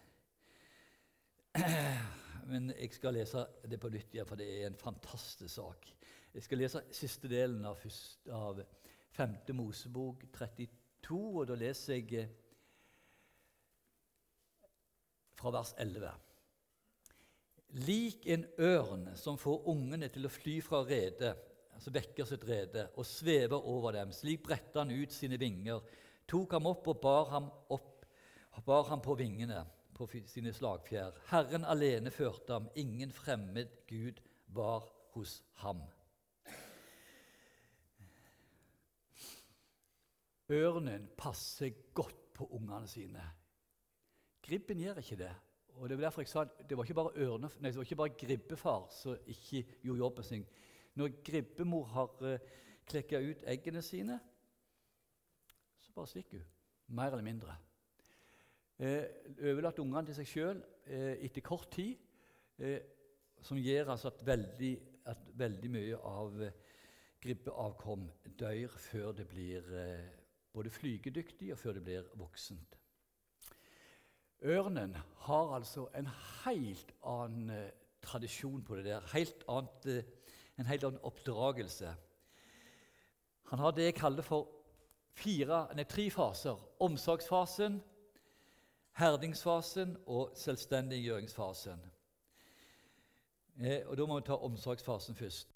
Men 2.52 2.72
jeg 2.80 2.94
skal 2.94 3.14
lese 3.14 3.46
det 3.70 3.80
på 3.80 3.90
nytt 3.90 4.14
igjen, 4.14 4.28
for 4.28 4.40
det 4.40 4.48
er 4.48 4.68
en 4.68 4.80
fantastisk 4.80 5.54
sak. 5.56 5.90
Jeg 6.34 6.44
skal 6.44 6.58
lese 6.58 6.84
siste 6.92 7.28
delen 7.28 7.66
av, 7.66 7.82
av 8.32 8.62
5. 9.12 9.36
Mosebok 9.54 10.24
32, 10.34 11.18
og 11.18 11.48
da 11.48 11.58
leser 11.60 12.00
jeg 12.00 12.14
eh, 12.14 12.32
fra 15.40 15.54
vers 15.56 15.72
11. 15.80 16.12
Lik 17.86 18.26
en 18.34 18.46
ørn 18.60 19.10
som 19.20 19.38
får 19.38 19.68
ungene 19.70 20.10
til 20.12 20.26
å 20.26 20.34
fly 20.34 20.58
fra 20.66 20.82
redet, 20.88 21.36
altså 21.76 21.94
vekker 21.96 22.28
sitt 22.28 22.46
rede, 22.50 22.88
og 22.98 23.08
svever 23.08 23.60
over 23.60 23.94
dem. 23.96 24.14
Slik 24.16 24.44
bredte 24.48 24.82
han 24.82 24.92
ut 24.92 25.14
sine 25.14 25.40
vinger, 25.40 25.84
tok 26.30 26.58
ham 26.58 26.70
opp 26.72 26.90
og 26.90 27.02
bar 27.04 27.30
ham, 27.34 27.52
opp, 27.70 28.08
bar 28.66 28.90
ham 28.90 29.04
på 29.06 29.16
vingene, 29.20 29.62
på 29.96 30.08
sine 30.28 30.52
slagfjær. 30.56 31.22
Herren 31.30 31.68
alene 31.68 32.12
førte 32.12 32.58
ham, 32.58 32.68
ingen 32.80 33.14
fremmed 33.16 33.72
Gud 33.88 34.20
var 34.56 34.88
hos 35.14 35.40
ham. 35.64 35.84
Ørnen 40.50 41.12
passer 41.18 41.76
godt 41.94 42.32
på 42.34 42.48
ungene 42.58 42.88
sine. 42.90 43.22
Gribben 44.50 44.82
gjør 44.82 45.02
ikke 45.02 45.20
det. 45.20 45.32
Og 45.80 45.90
Det 45.90 45.98
var 45.98 46.04
derfor 46.04 46.22
jeg 46.22 46.28
sa 46.28 46.44
det 46.70 46.78
var 46.78 46.84
ikke 46.84 46.98
bare, 46.98 47.16
ørne, 47.16 47.50
nei, 47.60 47.70
det 47.70 47.78
var 47.78 47.86
ikke 47.88 47.96
bare 48.02 48.18
gribbefar 48.20 48.88
som 48.92 49.16
ikke 49.28 49.64
gjorde 49.84 50.02
jobben 50.02 50.24
sin. 50.28 50.46
Når 50.96 51.22
gribbemor 51.24 51.86
har 51.94 52.26
eh, 52.28 52.40
klekka 52.90 53.22
ut 53.22 53.44
eggene 53.48 53.82
sine, 53.86 54.20
så 55.80 55.92
bare 55.96 56.08
stikker 56.08 56.42
hun. 56.42 56.48
Mer 56.98 57.14
eller 57.14 57.24
mindre. 57.24 57.56
Eh, 58.80 59.06
overlatt 59.52 59.80
ungene 59.80 60.06
til 60.10 60.18
seg 60.18 60.28
sjøl 60.28 60.64
eh, 60.88 61.22
etter 61.28 61.46
kort 61.46 61.70
tid, 61.72 61.96
eh, 62.58 62.80
som 63.42 63.60
gjør 63.60 63.94
altså 63.94 64.12
at 64.12 64.26
veldig, 64.26 64.74
at 65.14 65.32
veldig 65.40 65.72
mye 65.72 66.02
av 66.10 66.42
eh, 66.44 66.58
gribbeavkom 67.24 68.10
dør 68.40 68.76
før 68.80 69.14
det 69.16 69.28
blir 69.30 69.72
eh, 69.76 70.10
både 70.52 70.74
flygedyktig 70.74 71.54
og 71.54 71.62
før 71.62 71.78
det 71.78 71.86
blir 71.88 72.12
voksent. 72.20 72.79
Ørnen 74.42 74.96
har 75.18 75.56
altså 75.56 75.88
en 75.96 76.08
helt 76.46 76.94
annen 77.04 77.50
eh, 77.50 77.72
tradisjon 78.02 78.64
på 78.64 78.76
det 78.76 78.86
der. 78.86 79.02
Helt 79.14 79.44
annet, 79.48 79.86
eh, 79.86 80.04
en 80.60 80.66
helt 80.66 80.84
annen 80.84 81.02
oppdragelse. 81.04 81.96
Han 83.44 83.60
har 83.60 83.72
det 83.72 83.84
jeg 83.84 83.96
kaller 83.96 84.24
for 84.24 84.48
fire, 85.12 85.68
nei, 85.76 85.84
tre 85.84 86.08
faser. 86.12 86.56
Omsorgsfasen, 86.80 87.82
herdingsfasen 88.96 89.98
og 90.06 90.32
selvstendiggjøringsfasen. 90.36 91.84
Eh, 93.60 93.82
og 93.88 93.98
Da 93.98 94.06
må 94.06 94.20
vi 94.20 94.26
ta 94.26 94.40
omsorgsfasen 94.40 95.16
først. 95.16 95.56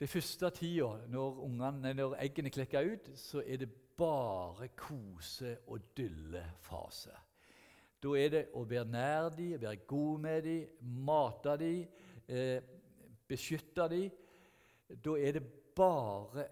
Det 0.00 0.08
første 0.08 0.50
tida, 0.50 1.06
når, 1.08 1.48
når 1.94 2.16
eggene 2.20 2.50
klekker 2.50 2.92
ut, 2.92 3.18
så 3.18 3.42
er 3.46 3.56
det 3.56 3.72
bare 3.96 4.68
kose- 4.68 5.58
og 5.66 5.80
dyllefase. 5.96 7.12
Da 8.02 8.14
er 8.18 8.32
det 8.32 8.46
å 8.58 8.64
være 8.66 8.88
nær 8.90 9.28
dem, 9.36 9.60
være 9.62 9.84
god 9.86 10.22
med 10.24 10.42
dem, 10.42 10.88
mate 11.06 11.54
dem, 11.60 11.84
eh, 12.26 12.62
beskytte 13.28 13.88
dem. 13.88 14.10
Da 15.04 15.14
er 15.18 15.38
det 15.38 15.44
bare 15.76 16.48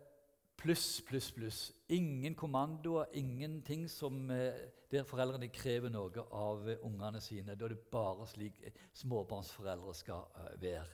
pluss, 0.57 1.01
pluss, 1.01 1.33
pluss. 1.33 1.73
Ingen 1.89 2.35
kommandoer, 2.35 3.11
ingenting 3.13 3.89
som, 3.91 4.31
eh, 4.31 4.53
der 4.91 5.05
foreldrene 5.05 5.49
krever 5.49 5.91
noe 5.91 6.25
av 6.33 6.69
eh, 6.69 6.79
ungene 6.87 7.21
sine. 7.21 7.57
Da 7.57 7.65
er 7.65 7.75
det 7.75 7.91
bare 7.91 8.27
slik 8.27 8.63
eh, 8.63 8.73
småbarnsforeldre 8.95 9.95
skal 9.95 10.27
eh, 10.37 10.57
være. 10.63 10.87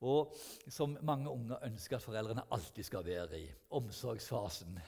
Og 0.00 0.34
som 0.70 0.98
mange 1.02 1.30
unger 1.30 1.64
ønsker 1.66 1.96
at 1.96 2.02
foreldrene 2.02 2.46
alltid 2.50 2.86
skal 2.86 3.06
være 3.06 3.40
i. 3.40 3.48
Omsorgsfasen. 3.70 4.78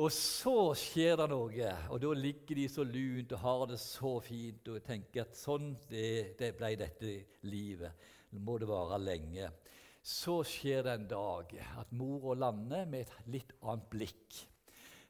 Og 0.00 0.08
så 0.08 0.72
skjer 0.78 1.18
det 1.20 1.26
noe, 1.28 1.72
og 1.92 1.98
da 2.00 2.12
ligger 2.16 2.56
de 2.56 2.62
så 2.72 2.84
lunt 2.88 3.34
og 3.36 3.42
har 3.42 3.64
det 3.74 3.76
så 3.82 4.14
fint 4.24 4.70
og 4.72 4.80
tenker 4.86 5.26
at 5.26 5.36
sånn 5.36 5.74
det, 5.90 6.38
det 6.38 6.54
ble 6.56 6.70
dette 6.80 7.10
livet. 7.44 8.08
Må 8.40 8.56
det 8.56 8.70
vare 8.70 8.96
lenge. 8.96 9.50
Så 10.00 10.38
skjer 10.48 10.86
det 10.86 10.94
en 10.96 11.10
dag 11.10 11.52
at 11.82 11.92
mor 11.92 12.32
lander 12.40 12.88
med 12.88 13.04
et 13.04 13.28
litt 13.34 13.52
annet 13.60 13.84
blikk. 13.92 14.38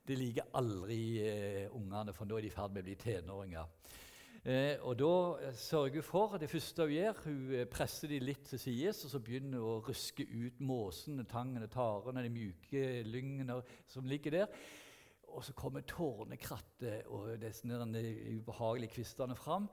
Det 0.03 0.17
liker 0.19 0.51
aldri 0.59 1.03
eh, 1.23 1.71
ungene, 1.71 2.11
for 2.11 2.27
nå 2.27 2.41
er 2.41 2.49
de 2.49 2.51
i 2.51 2.57
ferd 2.57 2.75
med 2.75 2.83
å 2.83 2.89
bli 2.89 2.99
tenåringer. 2.99 3.71
Eh, 4.45 4.75
og 4.83 4.99
Da 4.99 5.53
sørger 5.55 5.95
hun 5.95 6.03
for 6.03 6.37
det 6.37 6.51
første 6.51 6.83
hun 6.83 6.91
gjør, 6.91 7.13
hun 7.25 7.55
eh, 7.55 7.67
presser 7.71 8.09
de 8.09 8.19
litt 8.19 8.43
til 8.49 8.59
sides, 8.59 9.05
og 9.05 9.11
så 9.11 9.21
begynner 9.23 9.61
hun 9.63 9.69
å 9.77 9.85
ruske 9.87 10.27
ut 10.27 10.59
måsene, 10.61 11.23
tangene, 11.31 11.69
tarene, 11.71 12.25
de 12.25 12.33
mjuke 12.35 13.03
lyngene 13.07 13.61
som 13.87 14.05
ligger 14.05 14.35
der. 14.35 14.59
Og 15.31 15.45
så 15.47 15.55
kommer 15.55 15.87
tårnekrattet 15.87 17.07
og 17.07 17.39
disse 17.41 17.69
ubehagelige 17.71 18.91
kvistene 18.97 19.37
fram. 19.39 19.71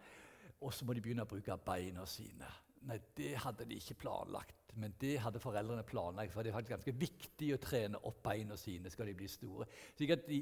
Og 0.62 0.74
så 0.74 0.86
må 0.86 0.94
de 0.94 1.02
begynne 1.02 1.26
å 1.26 1.30
bruke 1.30 1.58
beina 1.66 2.06
sine. 2.06 2.48
Nei, 2.88 3.00
Det 3.16 3.34
hadde 3.44 3.66
de 3.68 3.76
ikke 3.76 3.98
planlagt, 4.06 4.74
men 4.80 4.94
det 5.02 5.18
hadde 5.20 5.42
foreldrene 5.44 5.84
planlagt. 5.84 6.32
For 6.34 6.44
det 6.44 6.52
er 6.52 6.58
faktisk 6.58 6.76
ganske 6.76 6.96
viktig 7.02 7.50
å 7.56 7.62
trene 7.62 8.00
opp 8.08 8.22
beina 8.24 8.56
sine 8.58 8.92
skal 8.92 9.10
de 9.10 9.16
bli 9.20 9.28
store. 9.28 9.68
Slik 9.98 10.16
at 10.16 10.28
de 10.30 10.40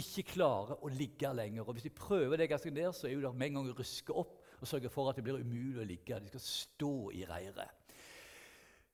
ikke 0.00 0.26
klarer 0.34 0.78
å 0.78 0.90
ligge 0.92 1.32
lenger. 1.34 1.66
Og 1.66 1.74
Hvis 1.74 1.88
de 1.88 1.94
prøver 1.94 2.36
det 2.38 2.50
ganske 2.52 2.70
ned, 2.70 2.92
så 2.94 3.08
er 3.08 3.20
det 3.20 3.34
med 3.34 3.50
en 3.50 3.60
gang 3.60 3.72
å 3.72 3.78
ruske 3.78 4.14
opp 4.14 4.40
og 4.60 4.68
sørge 4.68 4.92
for 4.92 5.10
at 5.10 5.18
det 5.18 5.24
blir 5.26 5.42
umulig 5.42 5.82
å 5.82 5.88
ligge. 5.88 6.20
De 6.20 6.30
skal 6.30 6.46
stå 6.46 6.94
i 7.18 7.24
reiret. 7.28 7.80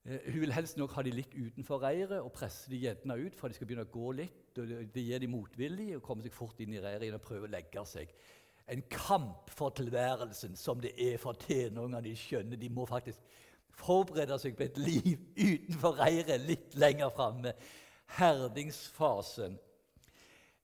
Uh, 0.00 0.16
hun 0.32 0.40
vil 0.40 0.54
helst 0.56 0.78
nok 0.80 0.94
ha 0.96 1.04
de 1.04 1.12
litt 1.12 1.34
utenfor 1.36 1.82
reiret 1.84 2.22
og 2.22 2.32
presse 2.32 2.70
de 2.72 2.78
gjerne 2.80 3.18
ut 3.20 3.34
for 3.36 3.52
de 3.52 3.58
skal 3.58 3.68
begynne 3.68 3.84
å 3.84 3.92
gå 3.92 4.12
litt. 4.16 4.58
og 4.58 4.72
Det, 4.94 5.04
gir 5.04 5.20
de 5.20 5.28
motvillig 5.28 5.90
og 5.98 6.04
kommer 6.06 6.24
seg 6.24 6.32
fort 6.34 6.60
inn 6.64 6.72
i 6.72 6.80
reiret 6.80 7.12
og 7.14 7.26
prøver 7.26 7.50
å 7.50 7.54
legge 7.58 7.84
seg. 7.86 8.14
En 8.70 8.83
kamp 8.90 9.50
for 9.50 9.74
tilværelsen 9.74 10.56
som 10.56 10.80
det 10.83 10.92
er 10.96 11.18
for 11.18 11.38
tenåringer. 11.38 12.04
De 12.04 12.14
skjønner 12.16 12.61
de 12.61 12.70
må 12.72 12.87
faktisk 12.87 13.18
forberede 13.80 14.37
seg 14.38 14.56
på 14.59 14.66
et 14.68 14.78
liv 14.78 15.16
utenfor 15.38 15.98
reiret 15.98 16.46
litt 16.46 16.76
lenger 16.78 17.11
framme. 17.14 17.54
Herdingsfasen. 18.18 19.59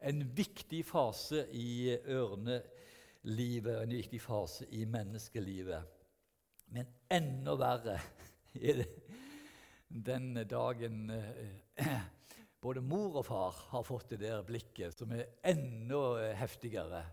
En 0.06 0.22
viktig 0.36 0.82
fase 0.86 1.46
i 1.56 1.96
ørnelivet, 1.96 3.76
en 3.80 3.94
viktig 3.96 4.20
fase 4.22 4.66
i 4.76 4.84
menneskelivet. 4.90 5.94
Men 6.74 6.90
enda 7.10 7.54
verre 7.58 8.00
er 8.54 8.82
det 8.82 8.90
den 9.88 10.34
dagen 10.50 11.10
eh, 11.14 12.00
både 12.60 12.82
mor 12.82 13.20
og 13.20 13.26
far 13.28 13.60
har 13.70 13.86
fått 13.86 14.10
det 14.12 14.24
der 14.24 14.42
blikket, 14.46 14.96
som 14.98 15.12
er 15.14 15.28
enda 15.46 16.32
heftigere. 16.36 17.04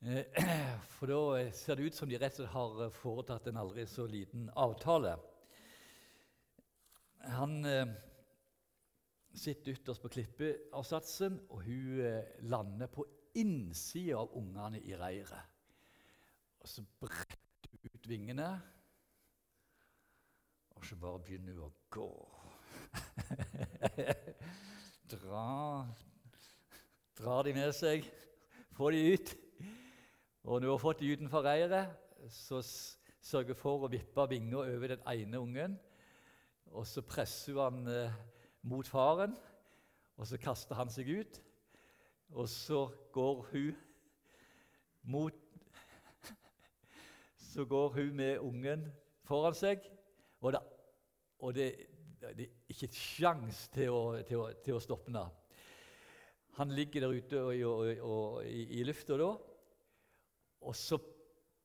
Eh, 0.00 0.24
for 0.94 1.10
da 1.10 1.50
ser 1.52 1.76
det 1.76 1.88
ut 1.88 1.96
som 1.96 2.08
de 2.08 2.18
rett 2.22 2.36
og 2.38 2.44
slett 2.44 2.54
har 2.54 2.92
foretatt 2.94 3.48
en 3.50 3.58
aldri 3.58 3.86
så 3.90 4.04
liten 4.06 4.46
avtale. 4.54 5.16
Han 7.34 7.64
eh, 7.66 7.90
sitter 9.34 9.74
ytterst 9.74 10.04
på 10.04 10.12
klippeavsatsen, 10.14 11.40
og 11.50 11.64
hun 11.66 12.02
eh, 12.06 12.30
lander 12.46 12.90
på 12.92 13.08
innsida 13.42 14.20
av 14.20 14.36
ungene 14.38 14.78
i 14.86 14.94
reiret. 14.98 15.56
Og 16.62 16.70
så 16.70 16.84
bretter 17.02 17.74
hun 17.74 17.90
ut 17.90 18.08
vingene, 18.10 18.48
og 20.78 20.86
så 20.86 20.98
bare 20.98 21.24
begynner 21.26 21.58
hun 21.58 21.66
å 21.66 21.72
gå. 21.90 22.08
dra, 25.16 25.44
dra 27.18 27.42
de 27.42 27.58
med 27.58 27.74
seg, 27.74 28.06
få 28.78 28.94
de 28.94 29.04
ut. 29.18 29.36
Og 30.48 30.62
når 30.62 30.70
hun 30.70 30.72
har 30.78 30.80
fått 30.80 31.00
de 31.02 31.10
utenfor 31.12 31.42
reiret, 31.44 31.90
så 32.32 32.62
sørger 33.20 33.52
hun 33.52 33.58
for 33.60 33.82
å 33.84 33.90
vippe 33.92 34.24
vinger 34.30 34.62
over 34.62 34.94
den 34.94 35.02
ene 35.12 35.40
ungen. 35.44 35.74
Og 36.72 36.86
så 36.88 37.02
presser 37.04 37.52
hun 37.52 37.60
han 37.60 37.90
eh, 37.92 38.14
mot 38.64 38.88
faren, 38.88 39.34
og 40.16 40.24
så 40.30 40.38
kaster 40.40 40.78
han 40.78 40.88
seg 40.88 41.10
ut. 41.18 41.36
Og 42.32 42.48
så 42.48 42.86
går 43.12 43.42
hun 43.50 43.76
mot 45.12 45.44
Så 47.50 47.68
går 47.68 47.92
hun 47.98 48.16
med 48.16 48.40
ungen 48.40 48.86
foran 49.28 49.56
seg, 49.56 49.84
og 50.40 50.56
det, 50.56 50.64
og 51.44 51.54
det 51.60 51.68
det 52.24 52.48
er 52.48 52.72
ikke 52.72 52.88
sjans 52.96 53.66
til 53.74 53.92
å, 53.92 54.00
til, 54.26 54.40
å, 54.40 54.48
til 54.64 54.78
å, 54.78 54.80
stoppe 54.82 55.12
den. 55.12 55.36
Han 56.56 56.72
ligger 56.74 57.04
der 57.04 57.20
ute 57.20 57.44
og, 57.44 58.00
og, 58.00 58.40
i, 58.48 58.64
i 58.80 58.86
lufta 58.88 59.20
da, 59.20 59.28
og 60.60 60.76
så 60.76 60.98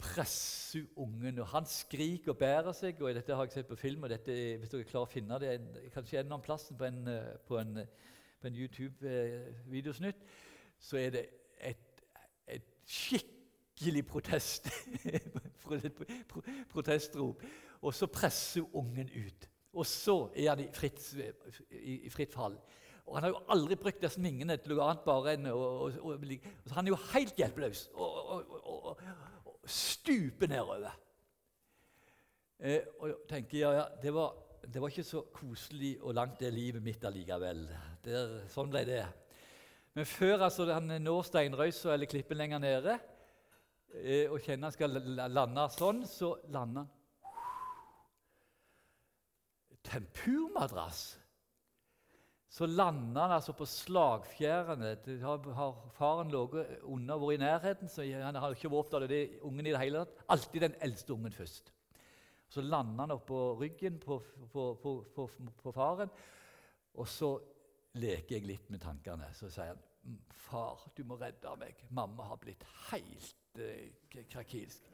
presser 0.03 0.83
ungen, 0.99 1.39
og 1.39 1.47
han 1.47 1.65
skriker 1.69 2.33
og 2.33 2.37
bærer 2.37 2.75
seg. 2.75 3.01
og 3.01 3.15
Dette 3.15 3.35
har 3.35 3.47
jeg 3.47 3.57
sett 3.57 3.69
på 3.69 3.79
film, 3.79 4.03
og 4.03 4.11
dette, 4.11 4.33
hvis 4.59 4.71
dere 4.71 4.87
klarer 4.89 5.07
å 5.07 5.11
finne 5.11 5.39
det 5.41 5.53
kanskje 5.93 6.19
en 6.19 6.25
eller 6.25 6.35
annen 6.35 6.45
plass 6.45 6.67
på 6.77 6.87
en, 6.87 6.99
på 7.47 7.59
en, 7.61 7.79
på 8.41 8.49
en 8.49 8.59
YouTube-videosnutt, 8.63 10.25
så 10.83 10.99
er 10.99 11.15
det 11.15 11.23
et, 11.63 12.03
et 12.57 12.67
skikkelig 12.89 14.05
protest, 14.07 14.69
protestrop. 16.73 17.43
Og 17.83 17.95
så 17.95 18.07
presser 18.07 18.75
ungen 18.75 19.09
ut. 19.15 19.49
Og 19.73 19.85
så 19.89 20.17
er 20.35 20.53
han 20.53 20.61
i 20.61 20.69
fritt, 20.73 21.01
i, 21.71 22.09
fritt 22.13 22.33
fall. 22.33 22.57
Og 23.03 23.17
Han 23.17 23.25
har 23.25 23.33
jo 23.33 23.39
aldri 23.51 23.75
brukt 23.75 24.01
disse 24.03 24.21
vingene 24.21 24.55
til 24.61 24.75
noe 24.75 24.85
annet 24.87 25.03
bare 25.03 25.33
enn 25.35 25.49
å, 25.51 25.89
Så 25.91 26.75
han 26.75 26.87
er 26.87 26.93
jo 26.93 26.99
helt 27.11 27.39
hjelpeløs 27.39 27.89
og, 27.93 28.22
og, 28.33 29.01
og, 29.45 29.59
stuper 29.63 30.49
nedover. 30.51 30.89
Eh, 32.59 32.89
og 32.99 33.23
tenker 33.29 33.61
ja, 33.61 33.71
ja, 33.77 33.85
det 34.01 34.13
var, 34.15 34.33
det 34.65 34.81
var, 34.81 34.91
ikke 34.91 35.05
så 35.07 35.21
koselig 35.33 35.93
og 36.01 36.15
langt 36.17 36.39
det 36.41 36.51
livet 36.53 36.83
mitt 36.83 37.03
allikevel. 37.07 37.65
Der, 38.03 38.35
sånn 38.51 38.71
ble 38.73 38.83
det. 38.87 39.03
Men 39.93 40.09
før 40.09 40.47
altså, 40.49 40.67
han 40.73 40.91
når 41.03 41.29
steinrøysa 41.29 41.93
eller 41.93 42.09
klippen 42.09 42.39
lenger 42.39 42.59
nede 42.63 42.97
eh, 43.93 44.27
og 44.31 44.41
kjenner 44.41 44.67
han 44.67 44.75
skal 44.75 44.99
lande 45.31 45.67
sånn, 45.77 46.03
så 46.09 46.35
lander 46.51 46.83
han 46.83 46.91
tempurmadrass. 49.83 51.22
Så 52.53 52.67
landa 52.69 53.23
han 53.23 53.31
altså 53.33 53.55
på 53.57 53.65
slagfjærene. 53.65 54.91
Faren 55.97 56.29
ligget 56.29 56.83
under 56.85 57.17
vært 57.17 57.33
i 57.33 57.41
nærheten, 57.41 57.89
så 57.89 58.05
han 58.05 58.37
har 58.37 58.53
ikke 58.53 58.69
vært 58.69 58.93
av 58.93 59.07
det 59.09 59.23
ungen 59.41 59.65
i 59.65 59.71
det 59.73 59.81
hele 59.81 60.03
tatt. 60.03 60.21
Alltid 60.35 60.61
den 60.67 60.75
eldste 60.85 61.15
ungen 61.15 61.33
først. 61.33 61.73
Så 62.53 62.61
landa 62.61 63.07
han 63.07 63.15
oppå 63.15 63.39
ryggen 63.57 63.97
på, 63.97 64.19
på, 64.53 64.67
på, 64.83 64.93
på, 65.63 65.73
faren, 65.73 66.13
og 66.93 67.09
så 67.09 67.31
leker 67.97 68.37
jeg 68.37 68.45
litt 68.45 68.69
med 68.69 68.83
tankene. 68.85 69.31
Så 69.33 69.49
sier 69.49 69.73
han, 69.73 69.81
'Far, 70.29 70.85
du 70.93 71.01
må 71.09 71.17
redde 71.17 71.55
meg. 71.57 71.81
Mamma 71.89 72.27
har 72.29 72.37
blitt 72.37 72.61
helt 72.91 73.57
eh, 73.57 73.89
krakilsk.' 74.29 74.91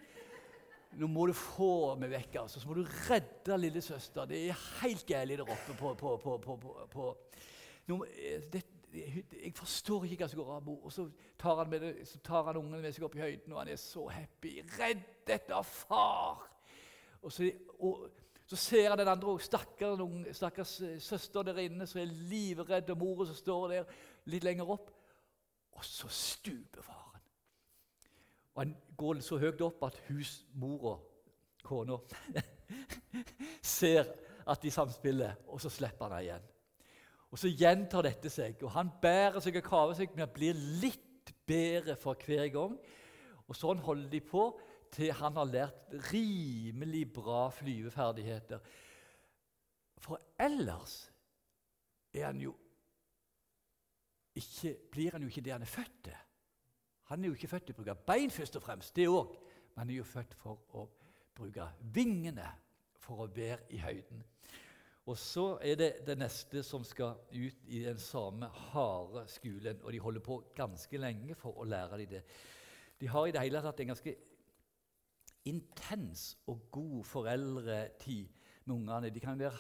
Nå 0.97 1.05
må 1.11 1.27
du 1.29 1.35
få 1.37 1.95
meg 2.01 2.09
vekk, 2.15 2.39
altså. 2.41 2.61
Så 2.61 2.69
må 2.69 2.79
du 2.79 2.87
redde 3.09 3.57
lillesøster. 3.59 4.25
Det 4.25 4.39
er 4.47 4.63
helt 4.79 5.05
galt 5.05 5.35
der 5.35 5.43
oppe 5.43 5.75
på, 5.77 5.93
på, 5.99 6.37
på, 6.41 6.55
på 6.89 7.09
Eh, 7.89 8.41
det, 8.53 8.63
Jeg 8.93 9.53
forstår 9.53 10.03
ikke 10.03 10.23
hva 10.23 10.27
som 10.29 10.39
går 10.41 10.53
av. 10.55 10.69
Og 10.69 10.91
så 10.91 11.09
tar, 11.37 11.59
han 11.61 11.71
det, 11.71 12.07
så 12.07 12.19
tar 12.25 12.47
han 12.47 12.57
ungen 12.57 12.81
med 12.81 12.93
seg 12.93 13.05
opp 13.05 13.15
i 13.15 13.21
høyden, 13.21 13.53
og 13.53 13.59
han 13.61 13.73
er 13.73 13.75
så 13.77 14.07
happy. 14.07 14.61
'Reddet 14.61 15.51
av 15.53 15.63
far!' 15.63 16.47
Og 17.21 17.31
så, 17.31 17.51
og, 17.79 18.09
så 18.45 18.55
ser 18.55 18.89
han 18.89 18.97
den 18.97 19.07
andre 19.07 19.39
stakkars, 19.39 19.99
stakkars 20.37 20.81
eh, 20.81 20.99
søster 20.99 21.43
der 21.43 21.57
inne 21.57 21.87
som 21.87 22.01
er 22.01 22.05
livredd, 22.05 22.89
og 22.89 22.97
mora 22.97 23.25
som 23.25 23.35
står 23.35 23.67
der 23.67 23.91
litt 24.25 24.43
lenger 24.43 24.71
opp. 24.73 24.89
Og 25.71 25.85
så 25.85 26.07
stuper 26.07 26.81
faren. 26.81 27.21
Og 28.55 28.63
han 28.63 28.75
går 28.97 29.21
så 29.21 29.37
høyt 29.37 29.61
opp 29.61 29.83
at 29.83 30.01
husmora, 30.09 30.97
kona, 31.63 31.99
ser 33.61 34.09
at 34.49 34.63
de 34.63 34.71
samspiller, 34.71 35.35
og 35.47 35.61
så 35.61 35.69
slipper 35.69 36.09
han 36.09 36.23
igjen. 36.23 36.49
Og 37.29 37.37
Så 37.37 37.51
gjentar 37.53 38.07
dette 38.07 38.29
seg, 38.33 38.57
og 38.65 38.73
han 38.73 38.89
bærer 39.01 39.39
seg 39.43 39.59
og 39.59 39.67
kaver 39.67 39.99
seg, 39.99 40.15
men 40.17 40.31
blir 40.33 40.57
litt 40.81 41.29
bedre 41.45 41.95
for 41.99 42.17
hver 42.25 42.47
gang. 42.53 42.77
Og 43.47 43.57
Sånn 43.57 43.81
holder 43.85 44.09
de 44.09 44.21
på 44.25 44.47
til 44.93 45.13
han 45.13 45.35
har 45.37 45.49
lært 45.49 45.93
rimelig 46.09 47.13
bra 47.13 47.49
flyveferdigheter. 47.53 48.59
For 50.01 50.17
ellers 50.39 51.11
er 52.13 52.25
han 52.31 52.41
ikke, 52.41 54.73
blir 54.91 55.11
han 55.13 55.21
jo 55.21 55.27
ikke 55.29 55.45
det 55.45 55.53
han 55.53 55.65
er 55.65 55.69
født 55.69 56.03
til. 56.09 56.17
Han 57.09 57.23
er 57.23 57.29
jo 57.29 57.37
ikke 57.37 57.51
født 57.51 57.65
til 57.69 57.75
å 57.75 57.81
bruke 57.81 57.95
bein, 58.07 58.31
først 58.33 58.57
og 58.57 58.65
fremst, 58.65 58.95
det 58.95 59.07
òg. 59.09 59.35
Men 59.73 59.83
han 59.83 59.93
er 59.93 59.99
jo 59.99 60.07
født 60.07 60.33
for 60.37 60.55
å 60.77 60.87
bruke 61.37 61.65
vingene 61.93 62.49
for 62.99 63.25
å 63.25 63.31
være 63.33 63.63
i 63.73 63.77
høyden. 63.81 64.23
Og 65.09 65.17
så 65.17 65.45
er 65.65 65.77
det 65.79 65.89
det 66.05 66.15
neste 66.19 66.61
som 66.65 66.83
skal 66.85 67.17
ut 67.33 67.67
i 67.67 67.81
den 67.87 67.97
samme 67.97 68.49
harde 68.69 69.23
skolen. 69.31 69.81
Og 69.81 69.93
de 69.93 70.01
holder 70.03 70.21
på 70.21 70.37
ganske 70.55 71.01
lenge 71.01 71.37
for 71.37 71.57
å 71.57 71.65
lære 71.65 71.97
dem 72.03 72.11
det. 72.13 72.23
De 73.01 73.09
har 73.09 73.25
i 73.25 73.33
det 73.33 73.41
hele 73.41 73.61
tatt 73.63 73.81
en 73.81 73.93
ganske 73.93 74.15
intens 75.49 76.35
og 76.51 76.67
god 76.71 77.03
foreldretid 77.09 78.27
med 78.65 78.75
ungene. 78.75 79.09
De 79.09 79.23
kan 79.23 79.39
være 79.39 79.57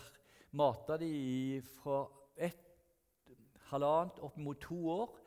mata 0.51 0.97
dem 1.01 1.65
fra 1.79 2.03
ett, 2.37 2.65
halvannet 3.69 4.21
opp 4.25 4.37
mot 4.41 4.57
to 4.61 4.77
år 4.89 5.17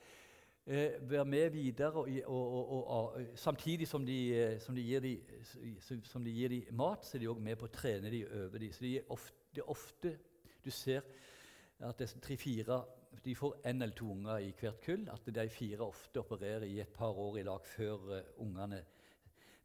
eh, 0.66 1.10
være 1.10 1.24
med 1.24 1.50
videre, 1.50 1.92
og, 1.92 2.08
og, 2.26 2.72
og, 2.72 2.88
og 2.88 3.20
samtidig 3.34 3.88
som 3.88 4.06
de, 4.06 4.34
eh, 4.34 4.60
som, 4.60 4.74
de 4.74 5.00
de, 5.00 5.20
som 6.04 6.24
de, 6.24 6.30
gir 6.30 6.72
mat, 6.72 7.06
så 7.06 7.16
er 7.16 7.22
de 7.22 7.30
òg 7.30 7.40
med 7.42 7.58
på 7.58 7.68
å 7.68 7.74
trene 7.74 8.10
de 8.10 8.24
øve 8.26 8.58
de. 8.58 8.72
Så 8.72 8.84
de 8.84 8.96
er 8.98 9.14
ofte, 9.14 9.41
det 9.54 9.62
er 9.62 9.70
ofte 9.70 10.18
Du 10.64 10.70
ser 10.70 11.02
at 11.82 11.98
disse 11.98 12.20
tre-fire 12.22 12.84
de 13.24 13.34
får 13.34 13.56
én 13.66 13.82
eller 13.82 13.94
to 13.94 14.10
unger 14.10 14.38
i 14.38 14.52
hvert 14.58 14.80
kull. 14.84 15.08
At 15.10 15.26
de 15.26 15.48
fire 15.50 15.84
ofte 15.84 16.20
opererer 16.20 16.62
i 16.66 16.80
et 16.80 16.88
par 16.94 17.18
år 17.18 17.38
i 17.38 17.42
lag 17.42 17.64
før 17.66 17.96
uh, 18.08 18.20
ungene 18.42 18.84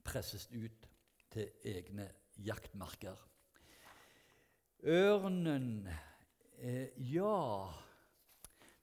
presses 0.03 0.47
ut 0.51 0.87
til 1.31 1.49
egne 1.63 2.09
jaktmarker. 2.37 3.17
Ørnen 4.83 5.87
eh, 6.59 6.89
Ja, 6.97 7.67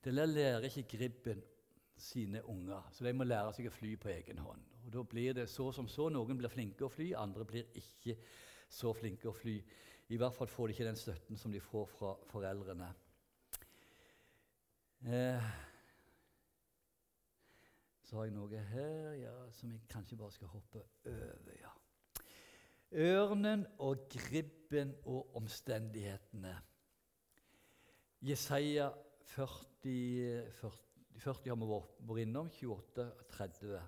det 0.05 0.15
lærer 0.15 0.67
ikke 0.69 0.97
gribben 0.97 1.43
sine 1.97 2.45
unger. 2.49 2.89
Så 2.93 3.05
de 3.05 3.13
må 3.13 3.25
lære 3.25 3.53
seg 3.55 3.71
å 3.71 3.75
fly 3.75 3.95
på 3.97 4.11
egen 4.13 4.43
hånd. 4.43 4.65
Og 4.85 4.93
Da 4.93 5.03
blir 5.03 5.33
det 5.35 5.49
så 5.49 5.71
som 5.73 5.89
så. 5.89 6.09
Noen 6.13 6.39
blir 6.39 6.53
flinke 6.53 6.85
å 6.85 6.93
fly, 6.93 7.13
andre 7.17 7.47
blir 7.49 7.71
ikke 7.79 8.19
så 8.69 8.93
flinke 8.93 9.31
å 9.31 9.37
fly. 9.37 9.61
I 10.15 10.19
hvert 10.21 10.35
fall 10.37 10.47
får 10.47 10.69
de 10.69 10.75
ikke 10.77 10.87
den 10.87 10.99
støtten 10.99 11.39
som 11.41 11.53
de 11.53 11.61
får 11.61 11.89
fra 11.91 12.13
foreldrene. 12.31 12.87
så 18.05 18.17
har 18.17 18.29
jeg 18.29 18.35
noe 18.37 18.61
her 18.71 19.17
ja, 19.19 19.33
som 19.53 19.73
jeg 19.73 19.81
kanskje 19.91 20.17
bare 20.17 20.33
skal 20.33 20.53
hoppe 20.53 20.85
over. 21.11 21.57
ja. 21.59 21.73
Ørnen 22.95 23.67
og 23.83 24.07
gribben 24.09 24.95
og 25.11 25.35
omstendighetene. 25.37 26.55
Jesaja 28.23 28.93
40, 29.35 30.47
40, 30.61 30.79
40 31.19 31.51
har 31.51 31.59
vi 31.59 31.69
vært 31.75 32.23
innom, 32.23 32.53
28 32.55 33.09
og 33.11 33.27
30. 33.35 33.83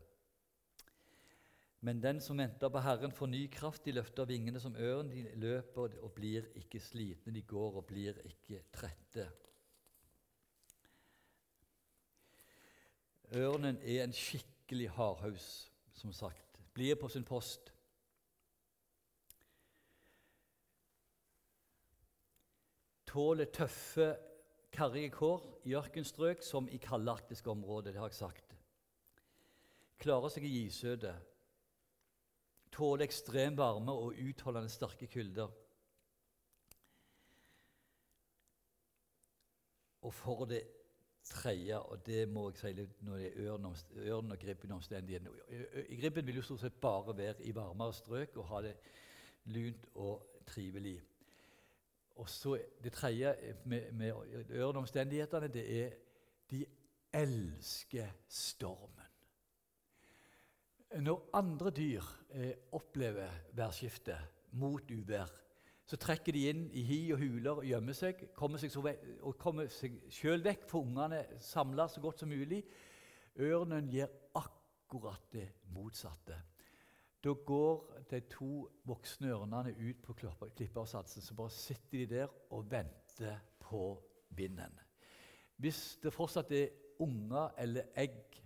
Men 1.86 2.00
den 2.02 2.18
som 2.20 2.38
venter 2.38 2.70
på 2.72 2.80
Herren, 2.82 3.12
får 3.14 3.28
ny 3.30 3.44
kraft. 3.52 3.84
De 3.86 3.92
løfter 3.94 4.26
vingene 4.26 4.58
som 4.58 4.74
ørn. 4.74 5.10
De 5.12 5.22
løper 5.38 5.92
og 6.02 6.16
blir 6.16 6.48
ikke 6.58 6.80
slitne. 6.82 7.34
De 7.34 7.44
går 7.46 7.76
og 7.78 7.84
blir 7.86 8.16
ikke 8.26 8.64
trette. 8.74 9.28
Ørnen 13.38 13.78
er 13.82 14.02
en 14.02 14.14
skikkelig 14.14 14.88
hardhaus, 14.96 15.46
som 15.94 16.10
sagt. 16.14 16.58
Blir 16.74 16.98
på 16.98 17.08
sin 17.08 17.26
post. 17.26 17.70
Tåler 23.06 23.46
tøffe, 23.54 24.10
karrige 24.74 25.14
kår 25.14 25.46
i 25.64 25.78
ørkenstrøk 25.78 26.42
som 26.42 26.66
i 26.66 26.82
kaldarktiske 26.82 27.50
områder. 27.50 27.94
Det 27.94 28.02
har 28.02 28.10
jeg 28.10 28.20
sagt. 28.24 28.58
Klarer 30.02 30.34
seg 30.34 30.50
i 30.50 30.54
isødet 30.66 31.14
tåler 32.76 33.06
ekstrem 33.06 33.56
varme 33.58 33.92
og 33.92 34.18
utholdende 34.20 34.70
sterke 34.72 35.08
kulder. 35.10 35.52
Og 40.06 40.14
for 40.14 40.44
det 40.44 40.62
tredje, 41.26 41.78
og 41.78 42.06
det 42.06 42.28
må 42.30 42.44
jeg 42.50 42.60
si 42.60 42.72
litt 42.76 43.00
når 43.02 43.18
det 43.18 43.30
er 43.32 43.48
ørn, 43.48 43.64
ørn 44.06 44.30
og 44.30 44.38
gribben 44.38 44.76
omstendighetene 44.76 45.88
Gribben 45.98 46.26
vil 46.28 46.38
jo 46.38 46.44
stort 46.46 46.62
sett 46.62 46.78
bare 46.80 47.16
være 47.18 47.42
i 47.48 47.54
varmere 47.54 47.96
strøk 47.96 48.36
og 48.36 48.48
ha 48.52 48.62
det 48.68 48.76
lunt 49.50 49.88
og 49.94 50.42
trivelig. 50.46 51.00
Og 52.16 52.28
så 52.30 52.58
Det 52.82 52.92
tredje 52.92 53.34
med, 53.64 53.92
med 53.92 54.12
ørneomstendighetene 54.50 55.48
det 55.48 55.66
er 55.82 55.90
de 56.50 56.64
elsker 57.12 58.08
stormen. 58.28 59.05
Når 60.96 61.28
andre 61.36 61.70
dyr 61.70 62.04
eh, 62.32 62.54
opplever 62.72 63.32
værskifte 63.52 64.16
mot 64.56 64.90
uvær, 64.90 65.28
så 65.86 65.98
trekker 66.00 66.32
de 66.32 66.46
inn 66.50 66.62
i 66.72 66.82
hi 66.86 66.98
og 67.12 67.20
huler 67.20 67.60
og 67.60 67.66
gjemmer 67.68 67.94
seg 67.94 68.22
kommer 68.34 68.58
seg 68.58 68.74
og 69.20 69.36
kommer 69.38 69.68
seg 69.70 70.00
selv 70.10 70.48
vekk, 70.48 70.64
for 70.70 70.86
ungene 70.86 71.20
samla 71.42 71.86
så 71.92 72.00
godt 72.00 72.24
som 72.24 72.32
mulig. 72.32 72.62
Ørnen 73.36 73.90
gjør 73.92 74.10
akkurat 74.40 75.28
det 75.32 75.46
motsatte. 75.74 76.40
Da 77.22 77.34
går 77.46 78.02
de 78.10 78.20
to 78.30 78.50
voksne 78.86 79.34
ørnene 79.34 79.76
ut 79.76 80.02
på 80.02 80.16
klippeavsatsen, 80.16 81.22
så 81.22 81.36
bare 81.36 81.52
sitter 81.52 81.98
de 81.98 82.10
der 82.16 82.36
og 82.50 82.70
venter 82.70 83.40
på 83.60 83.96
vinden. 84.38 84.80
Hvis 85.56 85.98
det 86.02 86.14
fortsatt 86.14 86.52
er 86.56 86.72
unger 87.02 87.52
eller 87.58 87.92
egg 87.96 88.40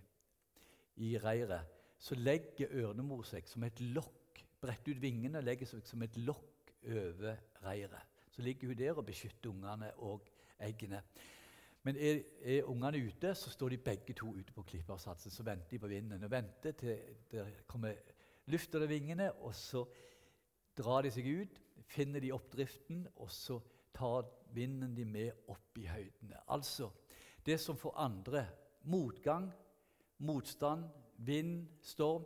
i 0.97 1.15
reiret, 1.17 1.80
så 2.01 2.17
legger 2.17 2.73
ørnemor 2.81 3.21
seg 3.29 3.45
som 3.49 3.63
et 3.67 3.81
lokk, 3.93 4.41
bretter 4.61 4.95
ut 4.95 5.01
vingene 5.01 5.41
legger 5.43 5.69
seg 5.69 5.85
som 5.85 6.01
et 6.01 6.17
lokk 6.21 6.71
over 6.89 7.37
reiret. 7.61 8.07
Så 8.31 8.41
ligger 8.41 8.71
hun 8.71 8.79
der 8.79 8.97
og 8.97 9.05
beskytter 9.05 9.51
ungene 9.51 9.91
og 10.01 10.29
eggene. 10.65 11.01
Men 11.83 11.97
er, 11.97 12.21
er 12.41 12.69
ungene 12.69 13.01
ute, 13.07 13.33
så 13.35 13.49
står 13.49 13.73
de 13.73 13.81
begge 13.81 14.13
to 14.17 14.31
ute 14.37 14.53
på 14.53 14.63
klippersatsen. 14.63 15.33
Så 15.33 15.45
venter 15.45 15.75
de 15.75 15.81
på 15.81 15.89
vinden 15.89 16.23
og 16.23 16.31
venter 16.31 16.77
til 16.77 16.97
det 17.31 17.45
kommer 17.67 17.97
luft 18.53 18.75
under 18.75 18.87
vingene. 18.89 19.31
Og 19.41 19.55
så 19.57 19.83
drar 20.77 21.05
de 21.05 21.11
seg 21.13 21.27
ut, 21.41 21.61
finner 21.91 22.21
de 22.23 22.33
oppdriften, 22.33 23.07
og 23.15 23.31
så 23.33 23.59
tar 23.93 24.29
vinden 24.55 24.95
de 24.95 25.05
med 25.05 25.49
opp 25.51 25.77
i 25.77 25.87
høydene. 25.89 26.45
Altså 26.53 26.89
det 27.45 27.59
som 27.59 27.77
for 27.77 27.97
andre 27.97 28.45
motgang, 28.89 29.49
motstand, 30.21 30.85
vind, 31.25 31.67
storm, 31.81 32.25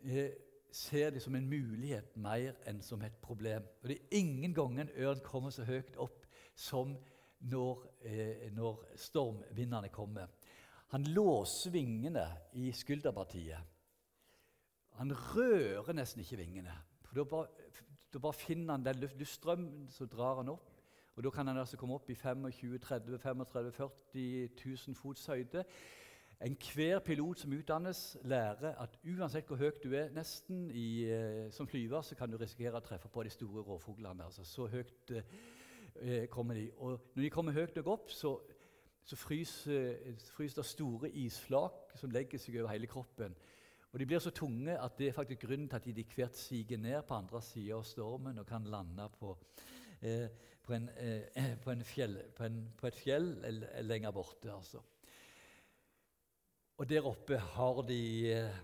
eh, 0.00 0.30
ser 0.70 1.10
de 1.10 1.20
som 1.20 1.34
en 1.34 1.48
mulighet 1.48 2.16
mer 2.16 2.56
enn 2.68 2.82
som 2.82 3.02
et 3.02 3.16
problem. 3.22 3.62
Og 3.82 3.88
Det 3.88 3.96
er 3.96 4.18
ingen 4.18 4.54
gang 4.54 4.80
en 4.80 4.90
ørn 4.96 5.20
kommer 5.24 5.50
så 5.50 5.64
høyt 5.64 5.96
opp 5.96 6.26
som 6.54 6.96
når, 7.40 7.86
eh, 8.02 8.52
når 8.52 8.84
stormvindene 8.96 9.88
kommer. 9.88 10.26
Han 10.88 11.04
låser 11.04 11.70
vingene 11.70 12.26
i 12.52 12.72
skulderpartiet. 12.72 13.58
Han 14.96 15.12
rører 15.12 15.92
nesten 15.92 16.20
ikke 16.20 16.36
vingene. 16.36 16.72
For 17.04 17.14
Da 17.14 17.24
bare, 17.24 17.46
da 18.12 18.18
bare 18.18 18.32
finner 18.32 18.72
han 18.72 18.84
den 18.84 19.00
luftstrømmen, 19.00 19.88
så 19.90 20.06
drar 20.06 20.36
han 20.36 20.48
opp. 20.48 20.72
Og 21.16 21.24
Da 21.24 21.30
kan 21.30 21.46
han 21.46 21.58
altså 21.58 21.76
komme 21.76 21.94
opp 21.94 22.10
i 22.10 22.14
25 22.14 22.78
30 22.78 23.18
35 23.18 23.72
40 23.72 24.48
000 24.86 24.94
fots 24.94 25.26
høyde. 25.26 25.64
Enhver 26.40 26.98
pilot 26.98 27.38
som 27.40 27.52
utdannes, 27.52 28.18
lærer 28.24 28.74
at 28.82 28.98
uansett 29.08 29.46
hvor 29.48 29.56
høyt 29.56 29.78
du 29.84 29.94
er 29.96 30.10
nesten 30.12 30.66
i, 30.70 31.04
eh, 31.08 31.46
som 31.50 31.68
flyver, 31.68 32.02
så 32.02 32.14
kan 32.14 32.30
du 32.30 32.36
risikere 32.36 32.76
å 32.76 32.84
treffe 32.84 33.08
på 33.08 33.22
de 33.24 33.30
store 33.32 33.62
rovfuglene. 33.64 34.24
Altså, 34.24 34.44
så 34.44 34.66
høyt 34.68 35.14
eh, 35.16 35.30
eh 35.96 36.26
kommer 36.28 36.54
de. 36.54 36.70
Og 36.76 37.00
når 37.14 37.22
de 37.22 37.30
kommer 37.30 37.56
høyt 37.56 37.76
nok 37.76 37.86
opp, 37.86 38.10
så, 38.12 38.34
så 39.04 39.16
fryser, 39.16 39.96
fryser 40.36 40.60
det 40.60 40.66
store 40.66 41.10
isflak 41.10 41.96
som 41.96 42.12
legger 42.12 42.38
seg 42.38 42.60
over 42.60 42.74
hele 42.74 42.86
kroppen. 42.86 43.36
Og 43.92 43.98
De 43.98 44.06
blir 44.06 44.20
så 44.20 44.30
tunge 44.30 44.74
at 44.76 44.98
det 44.98 45.08
er 45.08 45.16
faktisk 45.16 45.46
grunnen 45.46 45.68
til 45.68 45.76
at 45.76 45.96
de 45.96 46.04
hvert 46.14 46.36
siger 46.36 46.76
ned 46.76 47.02
på 47.08 47.14
andre 47.14 47.40
sida 47.42 47.78
av 47.78 47.84
stormen 47.88 48.38
og 48.38 48.46
kan 48.46 48.64
lande 48.64 49.08
på, 49.18 49.38
eh, 50.02 50.28
på, 50.62 50.72
en, 50.72 50.90
eh, 50.98 51.56
på, 51.64 51.70
en 51.70 51.84
fjell, 51.84 52.18
på, 52.36 52.44
en, 52.44 52.60
et 52.84 52.94
fjell 52.94 53.30
lenger 53.88 54.10
borte. 54.10 54.52
altså. 54.52 54.84
Og 56.76 56.88
der 56.88 57.06
oppe 57.08 57.38
har 57.38 57.82
de 57.88 58.00
eh, 58.32 58.56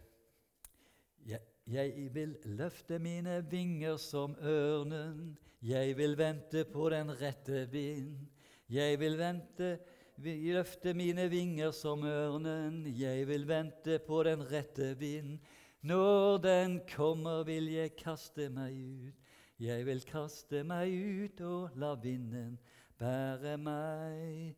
jeg, 1.66 2.08
vil 2.14 2.36
løfte 2.44 2.98
mine 2.98 3.38
vinger 3.50 3.96
som 3.96 4.34
ørnen, 4.42 5.38
jeg 5.62 5.96
vil 5.96 6.18
vente 6.18 6.64
på 6.64 6.88
den 6.90 7.12
rette 7.20 7.68
vind. 7.70 8.18
Jeg 8.68 8.98
vil 9.00 9.18
vente, 9.18 9.78
løfte 10.18 10.94
mine 10.94 11.28
vinger 11.30 11.70
som 11.70 12.04
ørnen, 12.04 12.84
jeg 12.98 13.28
vil 13.28 13.48
vente 13.48 13.98
på 14.06 14.22
den 14.22 14.42
rette 14.52 14.92
vind. 14.98 15.38
Når 15.82 16.38
den 16.38 16.80
kommer, 16.96 17.44
vil 17.44 17.70
jeg 17.72 17.96
kaste 17.96 18.48
meg 18.50 18.76
ut. 18.76 19.32
Jeg 19.62 19.86
vil 19.86 20.02
kaste 20.04 20.64
meg 20.66 20.90
ut 20.90 21.40
og 21.46 21.76
la 21.78 21.94
vinden 21.94 22.58
bære 23.02 23.56
meg, 23.58 24.54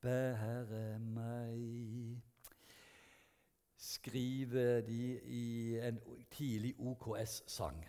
bære 0.00 0.98
meg 0.98 2.27
skriver 3.88 4.82
de 4.86 5.04
i 5.24 5.78
en 5.80 6.00
tidlig 6.30 6.74
OKS-sang. 6.78 7.86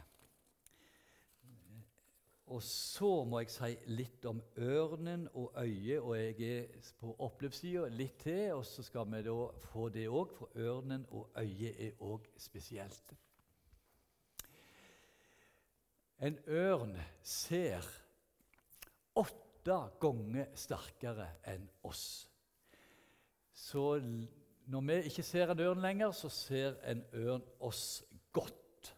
Og 2.49 2.63
så 2.65 3.09
må 3.29 3.43
jeg 3.43 3.51
si 3.53 3.75
litt 3.93 4.23
om 4.25 4.39
ørnen 4.57 5.27
og 5.37 5.53
øyet, 5.61 5.99
og 6.01 6.15
jeg 6.17 6.47
er 6.49 6.87
på 6.97 7.11
oppløpssida 7.21 7.85
litt 7.93 8.17
til. 8.23 8.55
Og 8.55 8.63
så 8.65 8.85
skal 8.85 9.05
vi 9.11 9.21
da 9.27 9.35
få 9.69 9.89
det 9.93 10.07
òg, 10.09 10.33
for 10.33 10.57
ørnen 10.57 11.05
og 11.13 11.35
øyet 11.37 11.77
er 11.77 12.01
òg 12.01 12.25
spesielt. 12.41 13.13
En 16.25 16.39
ørn 16.47 16.97
ser 17.21 17.85
åtte 19.19 19.77
ganger 20.01 20.49
sterkere 20.57 21.29
enn 21.53 21.69
oss. 21.85 22.25
Så 23.53 23.99
når 24.69 24.81
vi 24.85 24.97
ikke 25.09 25.23
ser 25.25 25.49
en 25.49 25.59
ørn 25.59 25.81
lenger, 25.81 26.11
så 26.13 26.29
ser 26.29 26.75
en 26.85 27.01
ørn 27.17 27.45
oss 27.59 28.03
godt. 28.31 28.95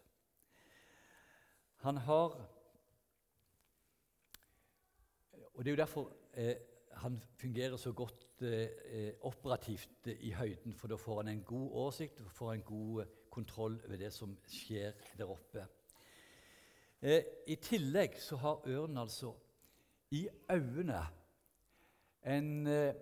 Han 1.84 1.96
har 1.96 2.48
Og 5.54 5.64
Det 5.64 5.70
er 5.70 5.74
jo 5.76 5.82
derfor 5.82 6.12
eh, 6.34 6.56
han 6.92 7.22
fungerer 7.36 7.76
så 7.76 7.92
godt 7.92 8.42
eh, 8.42 9.12
operativt 9.20 10.06
i 10.06 10.30
høyden, 10.32 10.74
for 10.74 10.88
da 10.88 10.96
får 10.96 11.22
han 11.22 11.28
en 11.28 11.42
god 11.44 11.70
oversikt 11.70 12.20
og 12.20 12.30
får 12.32 12.52
en 12.52 12.62
god 12.62 13.04
kontroll 13.30 13.80
over 13.86 13.96
det 13.96 14.12
som 14.12 14.32
skjer 14.48 14.92
der 15.18 15.30
oppe. 15.30 15.66
Eh, 17.02 17.22
I 17.46 17.56
tillegg 17.56 18.16
så 18.20 18.36
har 18.36 18.66
ørnen 18.66 18.98
altså 18.98 19.34
i 20.10 20.28
øynene 20.50 21.06
en 22.24 22.66
eh, 22.66 22.94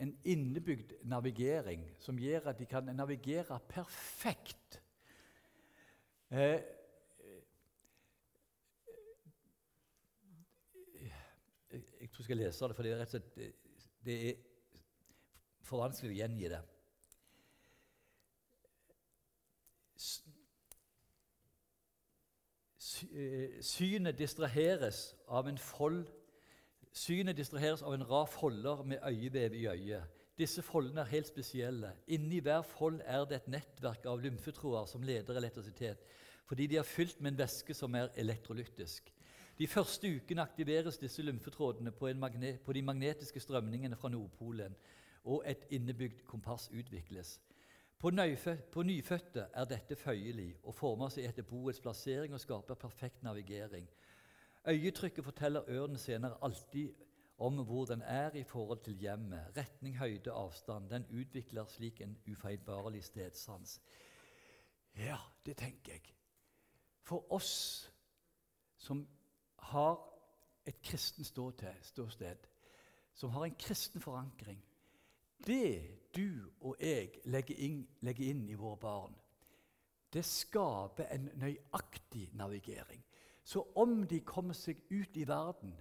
en 0.00 0.12
innebygd 0.24 0.92
navigering 1.04 1.84
som 2.00 2.18
gjør 2.18 2.50
at 2.52 2.58
de 2.58 2.66
kan 2.66 2.88
navigere 2.96 3.58
perfekt. 3.68 4.82
Eh, 6.30 6.62
eh, 11.70 11.82
jeg 12.00 12.10
tror 12.10 12.22
jeg 12.22 12.24
skal 12.24 12.36
lese 12.36 12.68
det, 12.68 12.76
for 12.76 12.86
det 12.86 12.92
er 12.92 13.02
rett 13.02 13.14
og 13.14 13.18
slett 13.18 13.38
eh, 13.38 13.52
det 14.04 14.16
er 14.30 14.38
for 15.66 15.82
vanskelig 15.82 16.14
å 16.14 16.18
gjengi 16.22 16.48
det. 16.50 16.60
Eh, 23.10 23.60
synet 23.64 24.18
distraheres 24.18 25.10
av 25.28 25.48
en 25.48 25.60
fold 25.60 26.08
Synet 26.92 27.36
distraheres 27.38 27.82
av 27.86 27.94
en 27.94 28.02
rad 28.10 28.26
folder 28.26 28.82
med 28.82 28.98
øyevev 29.06 29.54
i 29.54 29.66
øyet. 29.66 30.02
Disse 30.38 30.62
foldene 30.62 31.00
er 31.00 31.12
helt 31.12 31.28
spesielle. 31.28 31.92
Inni 32.06 32.40
hver 32.40 32.62
fold 32.62 33.00
er 33.04 33.24
det 33.28 33.36
et 33.36 33.48
nettverk 33.48 34.06
av 34.08 34.22
lymfetråder 34.24 34.86
som 34.90 35.02
leder 35.02 35.36
elektrisitet, 35.36 36.02
fordi 36.48 36.66
de 36.66 36.76
er 36.80 36.88
fylt 36.88 37.20
med 37.20 37.32
en 37.32 37.38
væske 37.38 37.74
som 37.74 37.94
er 37.94 38.08
elektrolytisk. 38.16 39.12
De 39.58 39.66
første 39.66 40.08
ukene 40.16 40.42
aktiveres 40.42 40.98
disse 40.98 41.22
lymfetrådene 41.22 41.92
på, 41.92 42.08
magne 42.16 42.58
på 42.64 42.72
de 42.72 42.82
magnetiske 42.82 43.40
strømningene 43.40 43.96
fra 43.96 44.08
Nordpolen, 44.08 44.74
og 45.24 45.44
et 45.46 45.66
innebygd 45.70 46.24
kompass 46.26 46.70
utvikles. 46.72 47.40
På, 47.98 48.10
på 48.72 48.82
nyfødte 48.82 49.46
er 49.54 49.64
dette 49.68 49.96
føyelig 49.96 50.54
og 50.62 50.74
former 50.74 51.12
seg 51.12 51.28
etter 51.28 51.44
boets 51.44 51.80
plassering 51.80 52.32
og 52.32 52.40
skaper 52.40 52.74
perfekt 52.74 53.22
navigering. 53.22 53.84
Øyetrykket 54.68 55.24
forteller 55.24 55.62
ørnen 55.68 55.98
senere 55.98 56.36
alltid 56.42 56.94
om 57.38 57.64
hvor 57.64 57.84
den 57.84 58.02
er 58.02 58.30
i 58.30 58.44
forhold 58.44 58.78
til 58.84 58.94
hjemmet. 58.94 59.56
Retning, 59.56 59.98
høyde, 59.98 60.32
avstand. 60.32 60.90
Den 60.90 61.06
utvikler 61.10 61.64
slik 61.64 62.00
en 62.00 62.18
ufeilbarlig 62.28 63.04
stedsans. 63.04 63.80
Ja, 64.96 65.16
det 65.46 65.56
tenker 65.56 65.92
jeg. 65.92 66.14
For 67.02 67.32
oss 67.32 67.92
som 68.76 69.08
har 69.58 70.10
et 70.66 70.82
kristen 70.82 71.24
ståsted, 71.24 72.36
som 73.14 73.30
har 73.30 73.44
en 73.44 73.54
kristen 73.54 74.00
forankring 74.00 74.64
Det 75.46 75.98
du 76.16 76.50
og 76.60 76.76
jeg 76.80 77.10
legger 77.24 77.56
inn, 77.56 77.88
legger 78.00 78.28
inn 78.28 78.48
i 78.48 78.54
våre 78.54 78.76
barn, 78.76 79.14
det 80.12 80.24
skaper 80.24 81.06
en 81.14 81.30
nøyaktig 81.34 82.28
navigering. 82.36 83.00
Så 83.44 83.62
om 83.74 84.02
de 84.06 84.20
kommer 84.20 84.54
seg 84.54 84.82
ut 84.90 85.16
i 85.16 85.26
verden, 85.28 85.72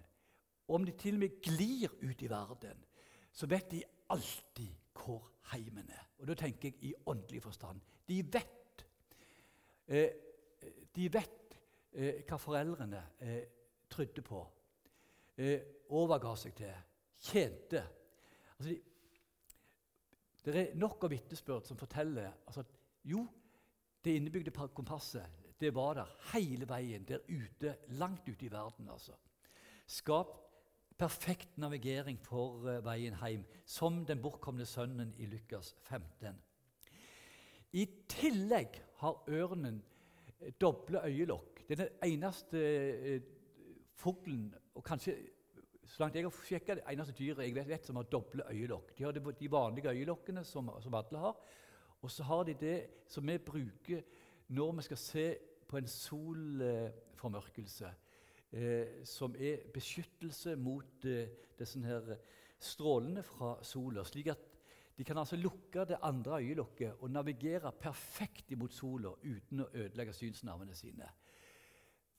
og 0.67 0.75
om 0.75 0.85
de 0.85 0.93
til 0.97 1.17
og 1.17 1.23
med 1.23 1.41
glir 1.43 1.91
ut 2.01 2.21
i 2.21 2.29
verden, 2.29 2.85
så 3.31 3.47
vet 3.49 3.71
de 3.71 3.83
alltid 4.09 4.75
hvor 4.99 5.31
heimen 5.51 5.89
er. 5.89 6.05
Og 6.19 6.27
da 6.27 6.35
tenker 6.37 6.69
jeg 6.69 6.83
i 6.89 6.93
åndelig 7.05 7.41
forstand. 7.43 7.81
De 8.07 8.19
vet, 8.33 8.85
eh, 9.87 10.09
de 10.95 11.07
vet 11.13 11.57
eh, 11.93 12.21
hva 12.27 12.37
foreldrene 12.41 13.01
eh, 13.19 13.41
trodde 13.89 14.21
på, 14.25 14.43
eh, 15.37 15.59
overga 15.89 16.35
seg 16.37 16.55
til, 16.57 16.75
tjente. 17.29 17.83
Altså, 18.57 18.69
de, 18.69 18.79
det 20.45 20.55
er 20.61 20.77
nok 20.79 21.03
av 21.05 21.11
vitnesbyrd 21.13 21.67
som 21.67 21.77
forteller 21.77 22.31
altså, 22.47 22.63
at 22.63 22.77
jo, 23.09 23.25
det 24.03 24.15
innebygde 24.15 24.53
kompasset 24.73 25.38
det 25.59 25.73
var 25.75 25.93
der 25.93 26.11
hele 26.33 26.67
veien 26.69 27.03
der 27.07 27.23
ute, 27.27 27.75
langt 27.87 28.27
ute 28.29 28.45
i 28.45 28.51
verden. 28.51 28.89
altså. 28.89 29.11
Skap 29.87 30.37
perfekt 30.99 31.57
navigering 31.57 32.19
for 32.19 32.67
eh, 32.67 32.83
veien 32.83 33.15
hjem, 33.15 33.45
som 33.65 34.03
den 34.05 34.21
bortkomne 34.21 34.65
sønnen 34.67 35.13
i 35.17 35.25
Lukas 35.31 35.75
15. 35.87 36.35
I 37.71 37.85
tillegg 38.09 38.79
har 38.99 39.23
ørnen 39.27 39.81
eh, 40.39 40.51
doble 40.61 41.03
øyelokk. 41.05 41.63
Det 41.67 41.79
er 41.79 41.85
den 41.85 42.13
eneste 42.13 42.59
eh, 42.59 43.21
fuglen, 43.95 44.53
og 44.75 44.83
kanskje 44.83 45.15
så 45.89 46.03
langt 46.03 46.15
jeg 46.15 46.27
har 46.27 46.43
sjekka, 46.45 46.75
det 46.77 46.85
eneste 46.91 47.15
dyret 47.17 47.47
jeg 47.47 47.67
vet 47.67 47.87
som 47.87 47.97
har 47.97 48.09
doble 48.11 48.43
øyelokk. 48.51 48.91
De 48.97 49.03
har 49.03 49.15
de, 49.15 49.23
de 49.39 49.51
vanlige 49.51 49.89
øyelokkene 49.89 50.43
som, 50.45 50.69
som 50.83 50.93
alle 50.93 51.23
har, 51.23 51.39
og 52.01 52.11
så 52.11 52.23
har 52.23 52.43
de 52.43 52.53
det 52.53 52.77
som 53.07 53.27
vi 53.27 53.37
bruker 53.37 54.03
når 54.49 54.75
vi 54.77 54.85
skal 54.85 54.97
se 54.97 55.25
på 55.69 55.77
en 55.77 55.87
solformørkelse, 55.87 57.93
eh, 58.51 59.05
som 59.05 59.35
er 59.37 59.67
beskyttelse 59.73 60.55
mot 60.57 61.05
eh, 61.05 61.29
disse 61.59 61.79
her 61.85 62.15
strålene 62.59 63.23
fra 63.23 63.59
sola, 63.63 64.03
slik 64.03 64.31
at 64.33 64.49
de 64.99 65.05
kan 65.07 65.21
altså 65.21 65.37
lukke 65.39 65.85
det 65.87 66.01
andre 66.03 66.41
øyelokket 66.41 66.97
og 66.99 67.11
navigere 67.11 67.71
perfekt 67.71 68.51
imot 68.51 68.73
sola 68.75 69.13
uten 69.23 69.61
å 69.63 69.69
ødelegge 69.71 70.13
synsnervene 70.13 70.75
sine. 70.75 71.07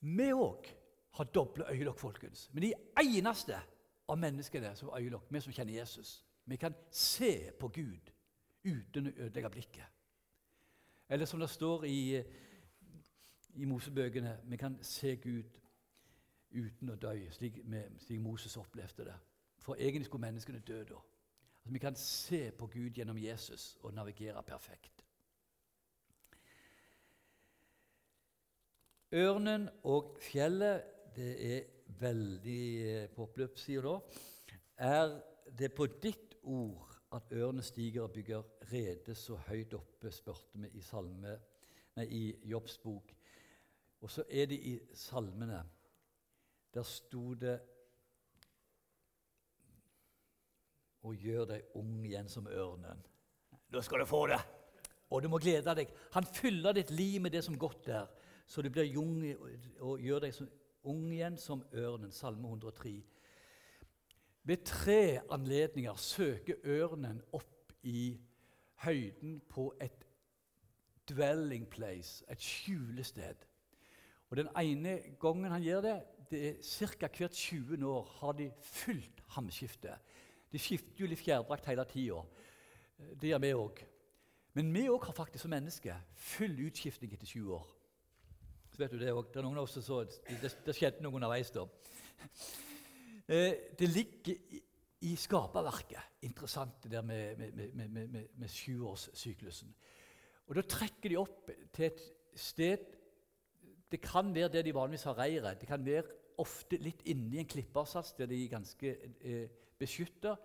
Vi 0.01 0.31
òg 0.33 0.71
har 1.19 1.29
doble 1.35 1.67
øyelokk, 1.69 1.99
folkens. 1.99 2.49
Men 2.53 2.63
de 2.63 2.73
eneste 3.03 3.59
av 4.09 4.19
menneskene 4.19 4.73
som 4.77 4.89
har 4.89 5.03
øyelokk, 5.03 5.27
vi 5.29 5.43
som 5.45 5.53
kjenner 5.53 5.75
Jesus. 5.75 6.25
Vi 6.45 6.57
kan 6.57 6.75
se 6.91 7.51
på 7.61 7.69
Gud 7.69 8.13
uten 8.65 9.11
å 9.11 9.13
ødelegge 9.27 9.51
blikket. 9.51 9.85
Eller 11.11 11.27
som 11.27 11.43
det 11.43 11.51
står 11.51 11.85
i, 11.85 12.23
i 13.55 13.65
Mosebøkene, 13.65 14.39
vi 14.45 14.57
kan 14.57 14.79
se 14.83 15.17
Gud 15.17 15.61
uten 16.51 16.91
å 16.91 16.97
dø, 16.99 17.15
slik, 17.33 17.61
slik 17.99 18.21
Moses 18.21 18.57
opplevde 18.57 19.07
det. 19.07 19.17
For 19.61 19.79
egentlig 19.79 20.09
skulle 20.09 20.27
menneskene 20.27 20.63
dø 20.67 20.83
da. 20.89 20.99
Altså, 21.61 21.73
vi 21.73 21.79
kan 21.79 21.97
se 21.97 22.51
på 22.51 22.67
Gud 22.67 22.97
gjennom 22.97 23.19
Jesus 23.19 23.77
og 23.83 23.95
navigere 23.95 24.43
perfekt. 24.43 25.05
Ørnen 29.13 29.69
og 29.85 30.17
fjellet, 30.23 30.83
det 31.17 31.31
er 31.55 31.63
veldig 31.99 33.09
på 33.11 33.15
på 33.17 33.27
oppløpssida 33.27 33.83
da, 33.83 33.97
er 34.79 35.17
det 35.59 35.73
på 35.75 35.87
ditt 36.03 36.37
ord 36.43 36.95
at 37.13 37.33
ørnen 37.33 37.63
stiger 37.63 38.03
og 38.03 38.13
bygger 38.13 38.43
rede 38.73 39.15
så 39.15 39.37
høyt 39.49 39.75
oppe, 39.75 40.13
spurte 40.15 40.63
vi 40.63 40.71
i, 40.79 40.83
salme, 40.83 41.35
nei, 41.97 42.07
i 42.07 42.23
Jobbs 42.53 42.79
bok. 42.79 43.11
Og 44.01 44.11
så 44.11 44.25
er 44.29 44.47
det 44.47 44.59
i 44.59 44.79
salmene. 44.95 45.63
Der 46.75 46.83
sto 46.83 47.35
det 47.35 47.61
Og 51.01 51.17
gjør 51.17 51.47
deg 51.49 51.77
ung 51.81 52.03
igjen 52.05 52.29
som 52.29 52.45
ørnen. 52.47 52.99
Da 53.73 53.81
skal 53.81 54.03
du 54.03 54.05
få 54.05 54.27
det! 54.29 54.41
Og 55.11 55.23
du 55.23 55.29
må 55.33 55.39
glede 55.41 55.73
deg. 55.75 55.89
Han 56.13 56.27
fyller 56.29 56.77
ditt 56.77 56.91
liv 56.91 57.23
med 57.25 57.33
det 57.33 57.41
som 57.45 57.57
godt 57.59 57.89
er, 57.89 58.05
så 58.47 58.63
du 58.63 58.69
blir 58.71 58.85
jung 58.85 59.17
og 59.81 60.03
gjør 60.05 60.27
deg 60.27 60.35
som 60.37 60.51
ung 60.93 61.07
igjen 61.13 61.39
som 61.41 61.65
ørnen. 61.73 62.13
Salme 62.13 62.49
103. 62.49 62.93
Ved 64.43 64.65
tre 64.65 65.21
anledninger 65.31 65.97
søker 65.97 66.61
ørnen 66.65 67.23
opp 67.33 67.73
i 67.83 68.21
høyden 68.85 69.41
på 69.49 69.71
et 69.81 70.07
dwelling 71.09 71.67
place, 71.69 72.25
et 72.31 72.41
skjulested. 72.41 73.50
Og 74.31 74.37
Den 74.37 74.49
ene 74.57 74.99
gangen 75.21 75.51
han 75.51 75.63
gjør 75.63 75.81
det, 75.83 75.97
det 76.31 76.41
er 76.49 76.59
ca. 76.63 77.09
hvert 77.09 77.35
20. 77.35 77.87
år, 77.87 78.11
har 78.21 78.33
de 78.39 78.51
fullt 78.63 79.23
hamskifte. 79.35 79.97
De 80.53 80.59
skifter 80.59 81.03
jo 81.03 81.09
litt 81.11 81.23
fjærdrakt 81.23 81.67
hele 81.67 81.85
tida. 81.91 82.23
Det 83.19 83.33
gjør 83.33 83.43
vi 83.43 83.53
òg. 83.59 83.83
Men 84.55 84.73
vi 84.75 84.87
òg 84.91 85.05
har 85.07 85.17
faktisk 85.17 85.43
som 85.45 85.53
mennesker 85.55 85.99
full 86.15 86.57
utskiftning 86.67 87.13
etter 87.15 87.27
20 87.27 87.55
år. 87.59 87.67
Så 88.71 88.83
vet 88.83 88.95
du 88.95 88.99
Det 88.99 89.13
også. 89.13 89.33
Det 89.33 89.41
er 89.41 89.47
noen 89.47 89.59
av 89.59 89.67
oss 89.67 89.77
som 89.79 89.83
så, 89.83 90.01
det, 90.05 90.53
det 90.67 90.75
skjedde 90.77 91.03
noe 91.03 91.19
underveis 91.19 91.51
da. 91.55 91.67
Eh, 93.31 93.75
det 93.79 93.87
ligger 93.87 94.35
i, 94.35 94.59
i 95.07 95.13
skaperverket. 95.15 96.23
Interessant 96.27 96.83
det 96.83 96.91
der 96.91 97.03
med, 97.07 97.39
med, 97.39 97.75
med, 97.75 98.07
med, 98.09 98.25
med 98.35 98.51
sjuårssyklusen. 98.51 99.71
Og 100.49 100.57
Da 100.59 100.65
trekker 100.67 101.13
de 101.13 101.19
opp 101.21 101.53
til 101.71 101.87
et 101.87 102.03
sted 102.35 103.00
Det 103.91 104.01
kan 104.01 104.35
være 104.35 104.49
der 104.49 104.63
de 104.63 104.75
vanligvis 104.75 105.07
har 105.09 105.19
reiret. 105.19 105.61
Det 105.61 105.69
kan 105.69 105.85
være 105.87 106.05
ofte 106.41 106.79
litt 106.81 107.03
inni 107.11 107.41
en 107.41 107.49
klippersats 107.49 108.15
der 108.19 108.31
de 108.31 108.39
er 108.45 108.53
ganske 108.53 108.95
eh, 109.21 109.49
beskytta. 109.79 110.37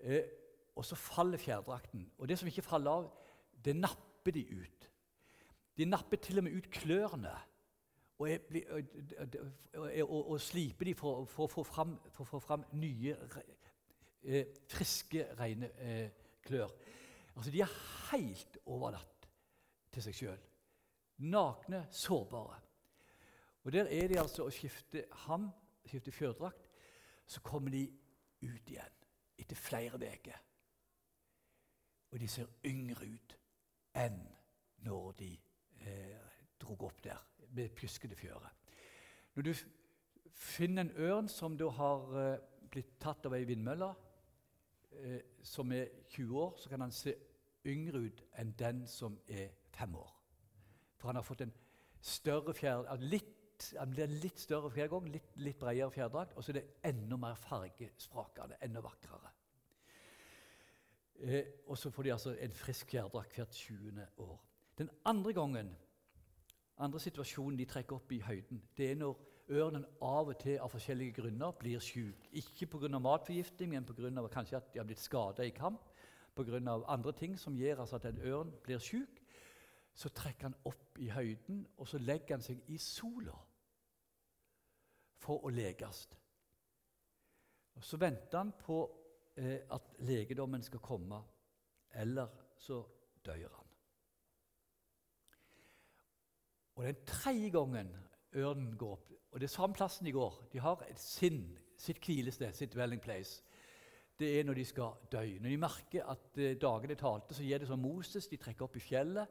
Eh, 0.00 0.22
og 0.78 0.84
så 0.84 0.94
faller 0.94 1.38
fjærdrakten. 1.38 2.06
Og 2.18 2.28
det 2.28 2.38
som 2.38 2.48
ikke 2.48 2.62
faller 2.62 2.90
av, 2.90 3.10
det 3.64 3.76
napper 3.76 4.34
de 4.34 4.46
ut. 4.54 4.90
De 5.78 5.84
napper 5.84 6.16
til 6.22 6.38
og 6.38 6.44
med 6.44 6.56
ut 6.58 6.70
klørne 6.70 7.34
og, 8.18 8.30
er, 8.30 10.02
og, 10.02 10.30
og, 10.30 10.40
sliper 10.40 10.84
de 10.84 10.94
for, 10.94 11.24
for, 11.24 11.46
få 11.46 11.62
fram, 11.62 11.94
for 12.10 12.24
å 12.24 12.30
få 12.32 12.40
fram 12.42 12.64
nye, 12.74 13.14
eh, 14.26 14.48
friske, 14.66 15.22
rene 15.38 15.70
eh, 15.78 16.08
klør. 16.42 16.72
Altså, 17.36 17.52
de 17.54 17.62
er 17.62 17.76
helt 18.10 18.58
overlatt 18.66 19.28
til 19.94 20.02
seg 20.08 20.18
sjøl. 20.18 20.40
Nakne, 21.18 21.86
sårbare. 21.90 22.60
Og 23.64 23.72
Der 23.72 23.84
er 23.84 24.08
de 24.08 24.20
altså 24.20 24.46
å 24.46 24.50
skifte 24.54 25.04
ham, 25.26 25.50
skifte 25.84 26.12
fjørdrakt. 26.12 26.68
Så 27.26 27.40
kommer 27.44 27.70
de 27.70 27.82
ut 28.42 28.70
igjen 28.70 28.94
etter 29.38 29.56
flere 29.56 29.98
uker. 29.98 30.38
Og 32.10 32.20
de 32.20 32.28
ser 32.28 32.46
yngre 32.64 33.06
ut 33.06 33.34
enn 33.98 34.22
når 34.86 35.12
de 35.18 35.32
eh, 35.80 36.28
drog 36.60 36.82
opp 36.88 37.04
der 37.04 37.20
med 37.52 37.74
pjuskete 37.76 38.16
fjøre. 38.16 38.48
Når 39.34 39.42
du 39.42 39.52
finner 40.32 40.82
en 40.82 40.96
ørn 40.96 41.28
som 41.28 41.56
da 41.58 41.68
har 41.68 42.18
eh, 42.22 42.38
blitt 42.70 42.96
tatt 43.00 43.26
av 43.26 43.34
ei 43.36 43.44
vindmølle, 43.48 43.90
eh, 45.02 45.20
som 45.42 45.72
er 45.72 45.90
20 46.08 46.38
år, 46.40 46.54
så 46.56 46.68
kan 46.68 46.80
han 46.80 46.94
se 46.94 47.14
yngre 47.66 48.06
ut 48.06 48.24
enn 48.38 48.54
den 48.58 48.86
som 48.86 49.18
er 49.28 49.50
5 49.76 49.94
år. 49.94 50.17
For 50.98 51.08
han 51.08 51.16
har 51.16 51.26
fått 51.26 51.46
en 51.46 51.54
større 52.02 52.54
fjær, 52.54 52.88
litt 53.02 53.34
han 53.78 53.90
blir 53.90 54.10
litt 54.22 54.38
større 54.38 54.70
fjærgong, 54.70 55.08
litt, 55.10 55.32
litt 55.42 55.58
bredere 55.58 55.90
fjærdrakt, 55.90 56.36
og 56.36 56.44
så 56.44 56.52
er 56.52 56.60
det 56.60 56.92
enda 56.92 57.16
mer 57.18 57.38
fargesprakende, 57.42 58.58
enda 58.62 58.82
vakrere. 58.84 59.32
Eh, 61.18 61.46
og 61.66 61.78
så 61.78 61.90
får 61.90 62.06
de 62.06 62.12
altså 62.14 62.34
en 62.38 62.54
frisk 62.54 62.92
fjærdrakt 62.94 63.34
hvert 63.34 63.54
20. 63.54 64.04
år. 64.22 64.36
Den 64.78 64.90
andre 65.04 65.32
gangen, 65.34 65.72
andre 66.78 67.00
situasjonen 67.02 67.58
de 67.58 67.66
trekker 67.66 67.98
opp 67.98 68.12
i 68.14 68.20
høyden, 68.22 68.62
det 68.76 68.92
er 68.92 69.00
når 69.00 69.18
ørnen 69.48 69.86
av 70.04 70.28
og 70.28 70.38
til 70.38 70.60
av 70.60 70.70
forskjellige 70.70 71.16
grunner 71.18 71.56
blir 71.58 71.80
syk. 71.82 72.28
Ikke 72.32 72.66
pga. 72.66 72.98
matforgiftning, 72.98 73.70
men 73.70 73.84
pga. 73.84 74.28
kanskje 74.28 74.56
at 74.56 74.72
de 74.72 74.78
har 74.78 74.86
blitt 74.86 75.02
skada 75.02 75.42
i 75.42 75.50
kamp. 75.50 75.80
Pga. 76.36 76.84
andre 76.86 77.12
ting 77.12 77.38
som 77.38 77.56
gjør 77.56 77.80
altså 77.80 77.96
at 77.96 78.04
en 78.04 78.20
ørn 78.22 78.52
blir 78.62 78.78
syk. 78.78 79.17
Så 79.98 80.12
trekker 80.14 80.46
han 80.46 80.58
opp 80.70 80.98
i 81.02 81.08
høyden, 81.10 81.64
og 81.76 81.88
så 81.90 81.98
legger 81.98 82.36
han 82.36 82.44
seg 82.44 82.60
i 82.70 82.78
sola 82.78 83.34
for 85.18 85.42
å 85.42 85.50
leges. 85.50 86.04
Og 87.74 87.84
Så 87.84 87.98
venter 87.98 88.38
han 88.38 88.52
på 88.58 88.78
eh, 89.36 89.66
at 89.70 89.90
legedommen 90.06 90.62
skal 90.62 90.82
komme, 90.82 91.18
eller 91.90 92.30
så 92.58 92.78
dør 93.26 93.56
han. 93.56 93.66
Og 96.78 96.84
Den 96.84 97.04
tredje 97.06 97.50
gangen 97.50 97.90
ørnen 98.38 98.76
går 98.78 98.92
opp, 98.92 99.12
og 99.30 99.40
det 99.40 99.48
er 99.48 99.54
samme 99.56 99.74
plassen 99.74 100.06
de 100.06 100.12
går 100.12 100.48
De 100.52 100.60
har 100.62 100.82
et 100.86 100.98
sinn, 100.98 101.58
sitt 101.76 101.98
hvilested, 102.06 102.54
sitt 102.54 102.72
dwelling 102.74 103.02
place. 103.02 103.42
Det 104.18 104.30
er 104.38 104.44
når 104.44 104.54
de 104.54 104.64
skal 104.64 104.94
dø. 105.12 105.24
Når 105.40 105.50
de 105.50 105.56
merker 105.56 106.06
at 106.10 106.38
eh, 106.38 106.56
dagene 106.58 106.94
talte, 106.94 107.34
så 107.34 107.42
gjør 107.42 107.58
det 107.58 107.68
som 107.68 107.78
Moses. 107.82 108.26
De 108.26 108.36
trekker 108.36 108.66
opp 108.66 108.76
i 108.76 108.82
fjellet, 108.82 109.26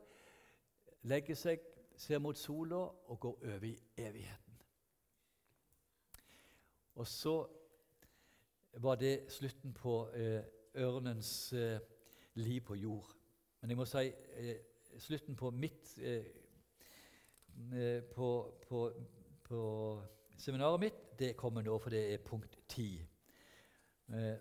legger 1.08 1.38
seg, 1.40 1.64
ser 1.98 2.22
mot 2.22 2.38
sola 2.38 2.84
og 3.10 3.20
går 3.20 3.40
over 3.54 3.64
i 3.66 3.74
evigheten. 3.98 4.60
Og 6.98 7.08
så 7.08 7.36
var 8.74 8.96
det 8.96 9.26
slutten 9.30 9.74
på 9.74 10.10
eh, 10.14 10.44
ørnens 10.76 11.54
eh, 11.54 11.80
liv 12.34 12.62
på 12.62 12.76
jord. 12.76 13.14
Men 13.62 13.70
jeg 13.70 13.78
må 13.78 13.86
si 13.86 14.04
eh, 14.38 14.58
slutten 14.98 15.36
på 15.36 15.52
mitt 15.52 15.94
eh, 15.98 16.26
eh, 17.74 18.04
på, 18.04 18.30
på, 18.68 18.82
på, 19.44 19.62
seminaret 20.38 20.80
mitt 20.80 21.20
det 21.20 21.36
kommer 21.38 21.66
nå, 21.66 21.78
for 21.82 21.90
det 21.94 22.04
er 22.14 22.26
punkt 22.26 22.60
ti. 22.70 22.92
Eh, 24.14 24.36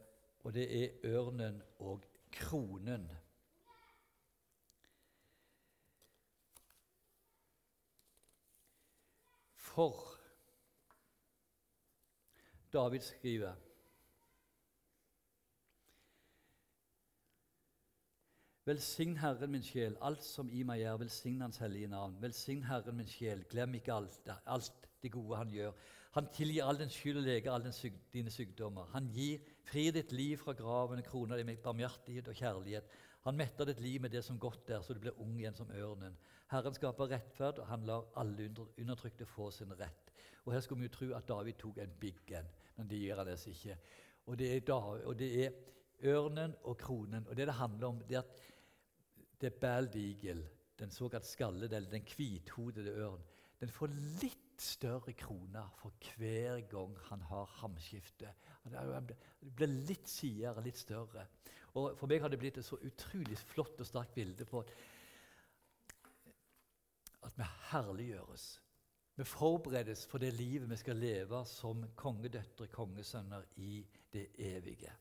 og 0.44 0.54
det 0.54 0.66
er 0.82 1.16
ørnen 1.16 1.62
og 1.78 2.04
kronen. 2.32 3.08
For 9.76 10.18
David 12.72 13.00
skriver 13.00 13.54
Velsign 18.64 19.16
Herren 19.16 19.52
min 19.52 19.62
sjel, 19.62 19.98
alt 20.00 20.24
som 20.24 20.48
i 20.48 20.62
meg 20.66 20.80
er, 20.80 20.96
velsign 20.96 21.44
Hans 21.44 21.60
hellige 21.60 21.90
navn. 21.92 22.16
Velsign 22.22 22.64
Herren 22.64 22.96
min 22.96 23.06
sjel, 23.06 23.44
glem 23.52 23.76
ikke 23.76 23.92
alt, 23.94 24.32
alt 24.46 24.88
det 25.02 25.12
gode 25.12 25.36
Han 25.36 25.52
gjør. 25.52 25.76
Han 26.16 26.32
tilgir 26.32 26.64
all 26.64 26.80
den 26.80 26.90
skyld 26.90 27.20
og 27.20 27.28
leger 27.28 27.52
alle 27.52 27.72
dine 28.16 28.32
sykdommer. 28.32 28.88
Han 28.96 29.12
gir 29.12 29.44
fri 29.68 29.90
ditt 29.92 30.12
liv 30.16 30.40
fra 30.40 30.56
graven 30.56 31.04
og 31.04 31.10
kroner 31.10 31.36
deg 31.36 31.46
med 31.46 31.60
barmhjertighet 31.68 32.32
og 32.32 32.40
kjærlighet. 32.40 32.88
Han 33.26 33.34
metter 33.34 33.66
ditt 33.66 33.80
liv 33.82 34.00
med 34.00 34.12
det 34.14 34.22
som 34.22 34.38
godt 34.38 34.70
er, 34.70 34.82
så 34.86 34.94
du 34.94 35.00
blir 35.02 35.16
ung 35.22 35.32
igjen 35.34 35.56
som 35.58 35.70
ørnen. 35.74 36.14
Herren 36.52 36.74
skaper 36.76 37.10
rettferd, 37.10 37.58
og 37.58 37.66
han 37.66 37.86
lar 37.88 38.06
alle 38.22 38.46
undertrykte 38.78 39.26
få 39.26 39.48
sin 39.50 39.74
rett. 39.74 40.12
Og 40.44 40.52
Her 40.54 40.62
skulle 40.62 40.84
vi 40.84 40.86
jo 40.86 40.94
tro 40.94 41.08
at 41.18 41.26
David 41.26 41.58
tok 41.58 41.80
en 41.82 41.96
big 42.00 42.20
en, 42.38 42.46
men 42.76 42.86
det 42.86 43.00
gjør 43.02 43.24
han 43.24 43.32
altså 43.32 43.50
ikke. 43.50 43.78
Og 44.30 44.38
det, 44.38 44.50
David, 44.68 45.02
og 45.10 45.18
det 45.18 45.30
er 45.42 45.58
ørnen 46.12 46.54
og 46.62 46.78
kronen. 46.78 47.26
Og 47.26 47.36
det 47.36 47.48
det 47.50 47.58
handler 47.58 47.88
om, 47.88 47.98
det 48.06 48.20
er 48.20 48.22
at 48.22 48.38
det 49.40 49.50
er 49.50 49.58
bald 49.60 49.96
eagle, 49.98 50.46
den 50.78 50.90
såkalt 50.90 51.26
skallede, 51.26 51.76
eller 51.76 51.90
den 51.90 52.06
hvithodede 52.16 52.94
ørn, 53.02 53.26
den 53.60 53.72
får 53.72 53.90
litt 54.22 54.45
større 54.62 55.12
krone 55.12 55.62
for 55.78 55.92
hver 56.16 56.60
gang 56.70 56.96
han 57.08 57.22
har 57.28 57.50
hamskifte. 57.60 58.32
Det 58.64 59.16
blir 59.56 59.72
litt 59.88 60.08
sidere, 60.08 60.64
litt 60.64 60.78
større. 60.78 61.26
Og 61.76 61.96
For 61.98 62.08
meg 62.08 62.22
har 62.24 62.32
det 62.32 62.38
blitt 62.40 62.58
et 62.58 62.66
så 62.66 62.78
utrolig 62.80 63.36
flott 63.52 63.80
og 63.80 63.88
sterkt 63.88 64.14
bilde 64.16 64.46
på 64.48 64.62
at 67.26 67.36
vi 67.36 67.48
herliggjøres. 67.70 68.46
Vi 69.16 69.24
forberedes 69.24 70.06
for 70.06 70.20
det 70.20 70.34
livet 70.36 70.70
vi 70.70 70.76
skal 70.76 70.96
leve 71.00 71.44
som 71.48 71.84
kongedøtre, 71.96 72.68
kongesønner, 72.68 73.44
i 73.56 73.86
det 74.12 74.28
evige. 74.38 74.92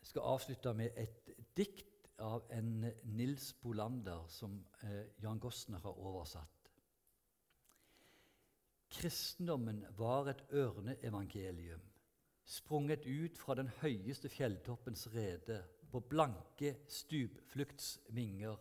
Jeg 0.00 0.10
skal 0.10 0.22
avslutte 0.22 0.74
med 0.74 0.90
et 0.96 1.30
dikt 1.56 1.97
av 2.18 2.44
en 2.50 2.92
Nils 3.02 3.52
Bolander 3.60 4.24
som 4.28 4.64
eh, 4.82 5.06
Jan 5.22 5.38
Gossner 5.38 5.78
har 5.78 5.98
oversatt. 5.98 6.70
Kristendommen 8.88 9.84
var 9.96 10.30
et 10.32 10.42
ørneevangelium, 10.52 11.82
sprunget 12.44 13.04
ut 13.06 13.38
fra 13.38 13.54
den 13.58 13.68
høyeste 13.82 14.30
fjelltoppens 14.32 15.06
rede, 15.14 15.62
på 15.88 16.00
blanke 16.00 16.74
stupfluktsvinger. 16.88 18.56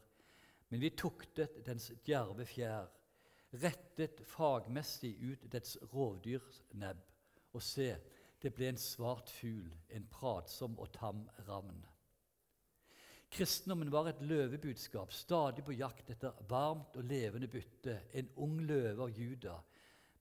Men 0.70 0.80
vi 0.80 0.92
tuktet 0.96 1.58
dens 1.66 1.90
djerve 2.08 2.46
fjær, 2.48 2.88
rettet 3.64 4.22
fagmessig 4.28 5.14
ut 5.24 5.48
dets 5.52 5.78
rovdyrsnebb, 5.94 7.04
og 7.56 7.64
se, 7.64 7.90
det 8.44 8.54
ble 8.56 8.72
en 8.72 8.80
svart 8.80 9.32
fugl, 9.34 9.72
en 9.90 10.08
pratsom 10.12 10.76
og 10.80 10.92
tam 10.96 11.24
ravn. 11.48 11.80
Kristendommen 13.38 13.92
var 13.94 14.08
et 14.10 14.22
løvebudskap, 14.26 15.12
stadig 15.14 15.62
på 15.62 15.76
jakt 15.78 16.08
etter 16.10 16.34
varmt 16.50 16.96
og 16.98 17.06
levende 17.06 17.46
bytte, 17.46 17.94
en 18.18 18.32
ung 18.42 18.56
løve 18.66 19.04
av 19.06 19.12
Juda. 19.14 19.58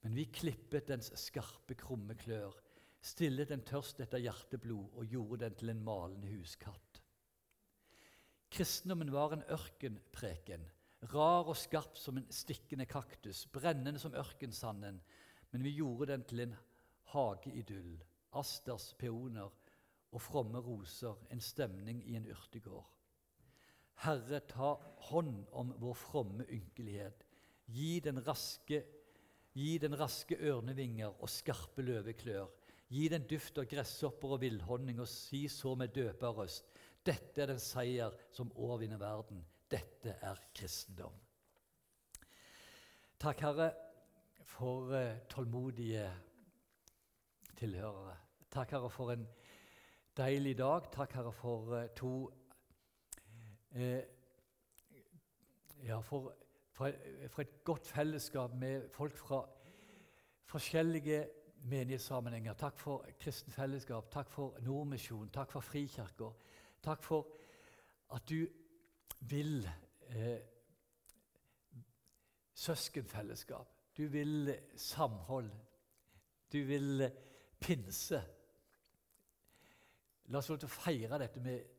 Men 0.03 0.19
vi 0.19 0.27
klippet 0.29 0.91
dens 0.91 1.09
skarpe, 1.17 1.73
krumme 1.81 2.13
klør, 2.21 2.53
stillet 3.01 3.49
den 3.49 3.63
tørst 3.65 4.03
etter 4.05 4.21
hjerteblod 4.21 4.99
og 5.01 5.09
gjorde 5.09 5.47
den 5.47 5.57
til 5.57 5.73
en 5.73 5.81
malende 5.87 6.29
huskatt. 6.35 7.01
Kristendommen 8.53 9.09
var 9.15 9.33
en 9.33 9.47
ørkenpreken, 9.57 10.67
rar 11.15 11.49
og 11.49 11.57
skarp 11.57 11.97
som 11.97 12.21
en 12.21 12.29
stikkende 12.29 12.85
kaktus, 12.85 13.47
brennende 13.49 14.03
som 14.03 14.13
ørkensanden, 14.13 14.99
men 15.55 15.65
vi 15.65 15.73
gjorde 15.79 16.11
den 16.13 16.27
til 16.29 16.45
en 16.45 16.53
hageidyll, 17.15 17.97
asters 18.37 18.91
peoner 19.01 19.49
og 20.13 20.21
fromme 20.21 20.61
roser, 20.61 21.17
en 21.33 21.41
stemning 21.41 22.05
i 22.05 22.19
en 22.21 22.29
urtegård. 22.29 22.93
Herre, 24.05 24.43
ta 24.45 24.75
hånd 25.09 25.47
om 25.57 25.73
vår 25.81 25.97
fromme 25.97 26.45
ynkelighet. 26.53 27.25
Gi 27.73 28.01
den 28.05 28.21
raske, 28.27 28.83
gi 29.57 29.79
den 29.83 29.97
raske 29.99 30.37
ørnevinger 30.37 31.17
og 31.17 31.33
skarpe 31.33 31.85
løveklør. 31.87 32.51
Gi 32.93 33.09
den 33.11 33.25
duft 33.27 33.59
av 33.59 33.67
gresshopper 33.71 34.37
og 34.37 34.43
villhonning, 34.45 35.01
og 35.03 35.09
si 35.11 35.47
så 35.51 35.75
med 35.75 35.95
døpa 35.97 36.31
røst. 36.31 36.69
Dette 37.07 37.43
er 37.43 37.51
den 37.51 37.63
seier 37.63 38.15
som 38.35 38.53
overvinner 38.55 39.01
verden. 39.01 39.43
Dette 39.71 40.19
er 40.23 40.39
kristendom. 40.55 41.15
Takk, 43.19 43.41
Herre, 43.43 43.71
for 44.45 44.93
uh, 44.93 45.19
tålmodige 45.31 46.05
tilhørere. 47.59 48.17
Takk, 48.53 48.77
Herre, 48.77 48.91
for 48.91 49.15
en 49.15 49.27
deilig 50.19 50.59
dag. 50.59 50.91
Takk, 50.93 51.17
Herre, 51.19 51.33
for 51.33 51.73
uh, 51.75 51.87
to 51.97 52.13
eh, 52.29 52.46
Ja, 55.85 56.01
for, 56.01 56.35
for, 56.73 56.91
for, 57.29 57.43
et 57.43 57.65
godt 57.65 57.87
fellesskap 57.87 58.55
med 58.55 58.89
folk 58.89 59.17
fra 59.17 59.49
forskjellige 60.45 61.27
menighetssammenhenger. 61.69 62.55
Takk 62.55 62.79
for 62.81 63.07
kristent 63.21 63.55
fellesskap. 63.55 64.11
Takk 64.11 64.31
for 64.31 64.57
Nordmisjonen, 64.65 65.31
Takk 65.31 65.53
for 65.53 65.61
Frikirker. 65.61 66.33
Takk 66.83 67.05
for 67.05 67.29
at 68.15 68.29
du 68.29 68.47
vil 69.21 69.69
eh, 70.09 70.39
søskenfellesskap. 72.55 73.69
Du 73.97 74.07
vil 74.07 74.57
samhold. 74.77 75.51
Du 76.53 76.59
vil 76.65 77.11
pinse. 77.61 78.23
La 80.27 80.39
oss 80.39 80.49
få 80.49 80.57
til 80.57 80.69
å 80.69 80.77
feire 80.81 81.19
dette 81.21 81.41
med 81.45 81.76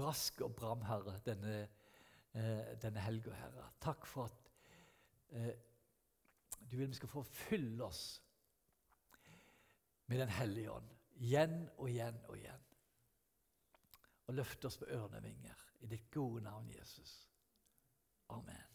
brask 0.00 0.40
og 0.46 0.54
bram, 0.56 0.84
Herre, 0.88 1.18
denne, 1.26 1.56
eh, 2.32 2.70
denne 2.82 3.04
helga, 3.04 3.34
Herre. 3.36 3.66
Takk 3.80 4.06
for 4.08 4.30
at 4.30 4.50
eh, 5.36 5.52
du 6.70 6.76
vil 6.76 6.88
vi 6.88 6.98
skal 6.98 7.12
få 7.12 7.22
fylle 7.22 7.84
oss 7.84 8.22
med 10.10 10.18
Den 10.18 10.32
hellige 10.34 10.72
ånd 10.72 10.88
igjen 11.20 11.68
og 11.76 11.90
igjen 11.90 12.18
og 12.28 12.38
igjen. 12.38 12.66
Og 14.30 14.34
løfte 14.38 14.70
oss 14.70 14.78
på 14.80 14.88
ørnevinger 14.94 15.66
i 15.84 15.90
ditt 15.90 16.10
gode 16.14 16.42
navn, 16.44 16.70
Jesus. 16.70 17.14
Amen. 18.30 18.69